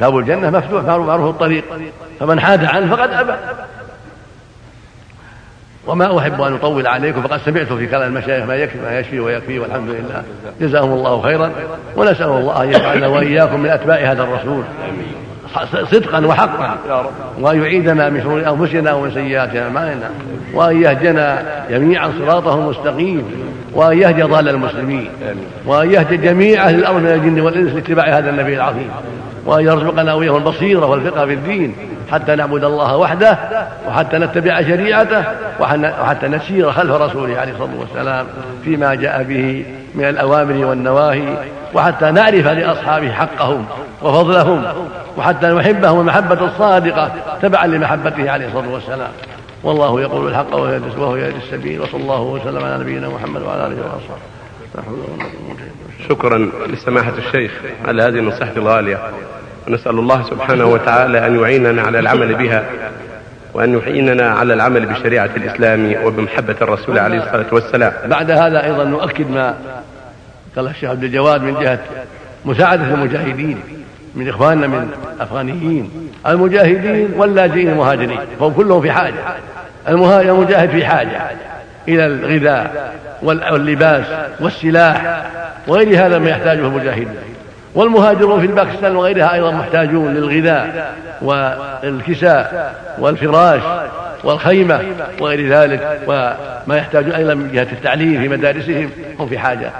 باب 0.00 0.18
الجنة 0.18 0.50
مفتوح 0.50 0.84
معروف 0.84 1.30
الطريق. 1.30 1.64
فمن 2.20 2.40
حاد 2.40 2.64
عنه 2.64 2.96
فقد 2.96 3.10
أبى. 3.10 3.32
وما 5.86 6.18
أحب 6.18 6.40
أن 6.40 6.54
أطول 6.54 6.86
عليكم 6.86 7.22
فقد 7.22 7.40
سمعت 7.44 7.72
في 7.72 7.86
كلام 7.86 8.16
المشايخ 8.16 8.44
ما 8.44 8.54
يكفي 8.54 8.78
ما 8.80 8.98
يشفي 8.98 9.20
ويكفي 9.20 9.58
والحمد 9.58 9.88
لله. 9.88 10.22
جزاهم 10.60 10.92
الله 10.92 11.22
خيرا. 11.22 11.50
ونسأل 11.96 12.26
الله 12.26 12.62
أن 12.62 12.68
يجعلنا 12.68 13.06
وإياكم 13.06 13.60
من 13.60 13.70
أتباع 13.70 13.96
هذا 13.96 14.22
الرسول. 14.22 14.62
صدقا 15.90 16.26
وحقا. 16.26 16.78
وأن 17.40 17.62
يعيدنا 17.62 18.08
من 18.08 18.22
شرور 18.22 18.48
أنفسنا 18.48 18.92
ومن 18.92 19.10
سيئات 19.10 19.56
أعمالنا. 19.56 20.10
وأن 20.54 20.82
يهدنا 20.82 21.42
جميعا 21.70 22.12
صراطه 22.18 22.54
المستقيم. 22.54 23.24
وأن 23.72 23.98
يهدي 23.98 24.22
ضال 24.22 24.48
المسلمين. 24.48 25.08
وأن 25.66 25.92
يهدي 25.92 26.16
جميع 26.16 26.64
أهل 26.64 26.74
الأرض 26.74 26.96
من 26.96 27.08
الجن 27.08 27.40
والإنس 27.40 27.72
لاتباع 27.72 28.18
هذا 28.18 28.30
النبي 28.30 28.56
العظيم. 28.56 28.90
وأن 29.46 29.64
يرزقنا 29.64 30.14
وإياهم 30.14 30.36
البصيرة 30.36 30.86
والفقه 30.86 31.26
في 31.26 31.32
الدين 31.32 31.76
حتى 32.12 32.34
نعبد 32.34 32.64
الله 32.64 32.96
وحده 32.96 33.38
وحتى 33.88 34.18
نتبع 34.18 34.62
شريعته 34.62 35.24
وحتى 35.60 36.28
نسير 36.28 36.72
خلف 36.72 36.90
رسوله 36.90 37.38
عليه 37.38 37.52
الصلاة 37.52 37.80
والسلام 37.80 38.26
فيما 38.64 38.94
جاء 38.94 39.22
به 39.22 39.64
من 39.94 40.04
الأوامر 40.04 40.66
والنواهي 40.66 41.36
وحتى 41.74 42.10
نعرف 42.10 42.46
لأصحابه 42.46 43.12
حقهم 43.12 43.66
وفضلهم 44.02 44.64
وحتى 45.18 45.46
نحبهم 45.46 46.00
المحبة 46.00 46.44
الصادقة 46.44 47.10
تبعا 47.42 47.66
لمحبته 47.66 48.30
عليه 48.30 48.46
الصلاة 48.46 48.72
والسلام. 48.72 49.10
والله 49.62 50.00
يقول 50.00 50.28
الحق 50.28 50.54
وهو 50.54 51.16
يهدي 51.16 51.36
السبيل 51.36 51.80
وصلى 51.80 52.02
الله 52.02 52.20
وسلم 52.20 52.64
على 52.64 52.78
نبينا 52.78 53.08
محمد 53.08 53.42
وعلى 53.42 53.66
آله 53.66 53.76
وأصحابه. 53.76 54.31
شكرا 56.08 56.50
لسماحة 56.68 57.12
الشيخ 57.18 57.52
على 57.84 58.02
هذه 58.02 58.18
النصيحة 58.18 58.52
الغالية. 58.56 58.98
ونسأل 59.68 59.98
الله 59.98 60.22
سبحانه 60.22 60.66
وتعالى 60.66 61.26
أن 61.26 61.40
يعيننا 61.40 61.82
على 61.82 61.98
العمل 61.98 62.34
بها 62.34 62.64
وأن 63.54 63.78
يعيننا 63.78 64.30
على 64.30 64.54
العمل 64.54 64.86
بشريعة 64.86 65.30
الإسلام 65.36 65.94
وبمحبة 66.04 66.56
الرسول 66.62 66.98
عليه 66.98 67.18
الصلاة 67.18 67.46
والسلام. 67.52 67.92
بعد 68.06 68.30
هذا 68.30 68.64
أيضا 68.64 68.84
نؤكد 68.84 69.30
ما 69.30 69.54
قال 70.56 70.66
الشيخ 70.66 70.90
عبد 70.90 71.04
الجواد 71.04 71.42
من 71.42 71.54
جهة 71.54 71.78
مساعدة 72.44 72.94
المجاهدين 72.94 73.60
من 74.14 74.28
إخواننا 74.28 74.66
من 74.66 74.90
أفغانيين 75.20 75.90
المجاهدين 76.26 77.10
واللاجئين 77.16 77.68
المهاجرين 77.68 78.18
فهم 78.40 78.52
كلهم 78.52 78.82
في 78.82 78.92
حاجة. 78.92 79.14
المجاهد 79.88 80.70
في 80.70 80.86
حاجة 80.86 81.30
إلى 81.88 82.06
الغذاء 82.06 82.94
واللباس 83.22 84.06
والسلاح 84.40 85.22
وغير 85.66 86.06
هذا 86.06 86.18
ما 86.18 86.30
يحتاجه 86.30 86.60
المجاهدين 86.60 87.16
والمهاجرون 87.74 88.40
في 88.40 88.46
باكستان 88.46 88.96
وغيرها 88.96 89.34
أيضا 89.34 89.50
محتاجون 89.50 90.14
للغذاء 90.14 90.94
والكساء 91.22 92.74
والفراش 92.98 93.62
والخيمة 94.24 94.80
وغير 95.20 95.48
ذلك 95.48 96.00
وما 96.06 96.76
يحتاجون 96.76 97.12
أيضا 97.12 97.34
من 97.34 97.52
جهة 97.52 97.66
التعليم 97.72 98.20
في 98.20 98.28
مدارسهم 98.28 98.90
هم 99.18 99.28
في 99.28 99.38
حاجة. 99.38 99.70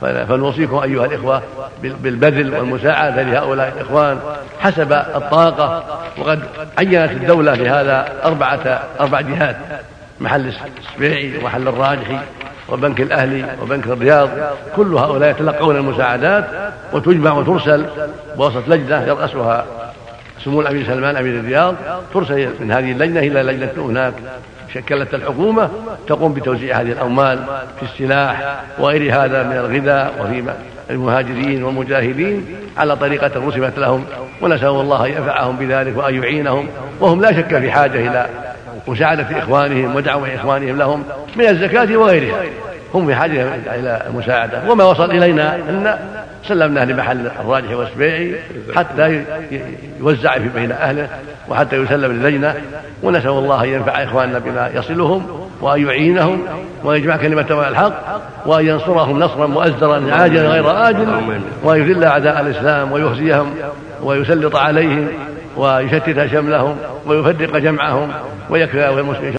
فنوصيكم 0.00 0.76
أيها 0.76 1.04
الإخوة 1.04 1.42
بالبذل 1.82 2.54
والمساعدة 2.54 3.22
لهؤلاء 3.22 3.72
الإخوان 3.76 4.18
حسب 4.60 4.92
الطاقة 4.92 5.84
وقد 6.18 6.42
عينت 6.78 7.10
الدولة 7.12 7.54
لهذا 7.54 8.08
أربعة 8.24 8.80
أربع 9.00 9.20
جهات 9.20 9.56
محل 10.20 10.52
السبيعي 10.78 11.38
ومحل 11.38 11.68
الراجحي 11.68 12.18
وبنك 12.68 13.00
الأهلي 13.00 13.44
وبنك 13.62 13.86
الرياض 13.86 14.28
كل 14.76 14.94
هؤلاء 14.94 15.30
يتلقون 15.30 15.76
المساعدات 15.76 16.44
وتجمع 16.92 17.32
وترسل 17.32 17.86
بوسط 18.36 18.68
لجنة 18.68 19.02
يرأسها 19.02 19.64
سمو 20.44 20.60
الأمير 20.60 20.86
سلمان 20.86 21.16
أمير 21.16 21.40
الرياض 21.40 21.74
ترسل 22.14 22.50
من 22.60 22.72
هذه 22.72 22.92
اللجنة 22.92 23.20
إلى 23.20 23.42
لجنة 23.42 23.86
هناك. 23.86 24.14
شكلت 24.74 25.14
الحكومة 25.14 25.70
تقوم 26.06 26.34
بتوزيع 26.34 26.80
هذه 26.80 26.92
الأموال 26.92 27.38
في 27.76 27.82
السلاح 27.82 28.60
وغير 28.78 29.24
هذا 29.24 29.42
من 29.42 29.52
الغذاء 29.52 30.14
وفي 30.20 30.44
المهاجرين 30.90 31.64
والمجاهدين 31.64 32.46
على 32.76 32.96
طريقة 32.96 33.46
رسمت 33.48 33.78
لهم. 33.78 34.04
ونسأل 34.42 34.68
الله 34.68 35.06
أن 35.06 35.10
ينفعهم 35.10 35.56
بذلك 35.56 35.96
وأن 35.96 36.22
يعينهم. 36.22 36.68
وهم 37.00 37.20
لا 37.20 37.32
شك 37.32 37.58
في 37.58 37.70
حاجة 37.70 38.10
إلى 38.10 38.26
مساعدة 38.88 39.38
إخوانهم 39.38 39.96
ودعوة 39.96 40.34
إخوانهم 40.34 40.78
لهم 40.78 41.02
من 41.36 41.46
الزكاة 41.46 41.96
وغيرها. 41.96 42.42
هم 42.94 43.06
بحاجة 43.06 43.54
إلى 43.54 44.02
المساعدة 44.10 44.70
وما 44.70 44.84
وصل 44.84 45.10
إلينا 45.10 45.54
أن 45.54 45.98
سلمناه 46.44 46.84
لمحل 46.84 47.26
الراجح 47.40 47.70
والسبيعي 47.70 48.34
حتى 48.76 49.24
يوزع 50.00 50.38
في 50.38 50.48
بين 50.48 50.72
أهله 50.72 51.08
وحتى 51.48 51.76
يسلم 51.76 52.12
للجنة. 52.12 52.54
ونسأل 53.02 53.30
الله 53.30 53.64
أن 53.64 53.68
ينفع 53.68 54.04
إخواننا 54.04 54.38
بما 54.38 54.70
يصلهم 54.74 55.46
وأن 55.60 55.86
يعينهم 55.86 56.42
وأن 56.84 56.96
يجمع 56.96 57.16
كلمتهم 57.16 57.58
على 57.58 57.68
الحق 57.68 58.20
وأن 58.46 58.66
ينصرهم 58.66 59.18
نصرا 59.18 59.46
مؤزرا 59.46 60.12
عاجلا 60.12 60.48
غير 60.48 60.88
آجل 60.88 61.08
وأن 61.62 61.80
يذل 61.80 62.04
أعداء 62.04 62.40
الإسلام 62.40 62.92
ويخزيهم 62.92 63.54
ويسلط 64.02 64.56
عليهم 64.56 65.08
ويشتت 65.56 66.26
شملهم 66.26 66.76
ويفرق 67.06 67.56
جمعهم 67.58 68.08
ويكفي 68.50 68.88
المسلمين. 69.00 69.34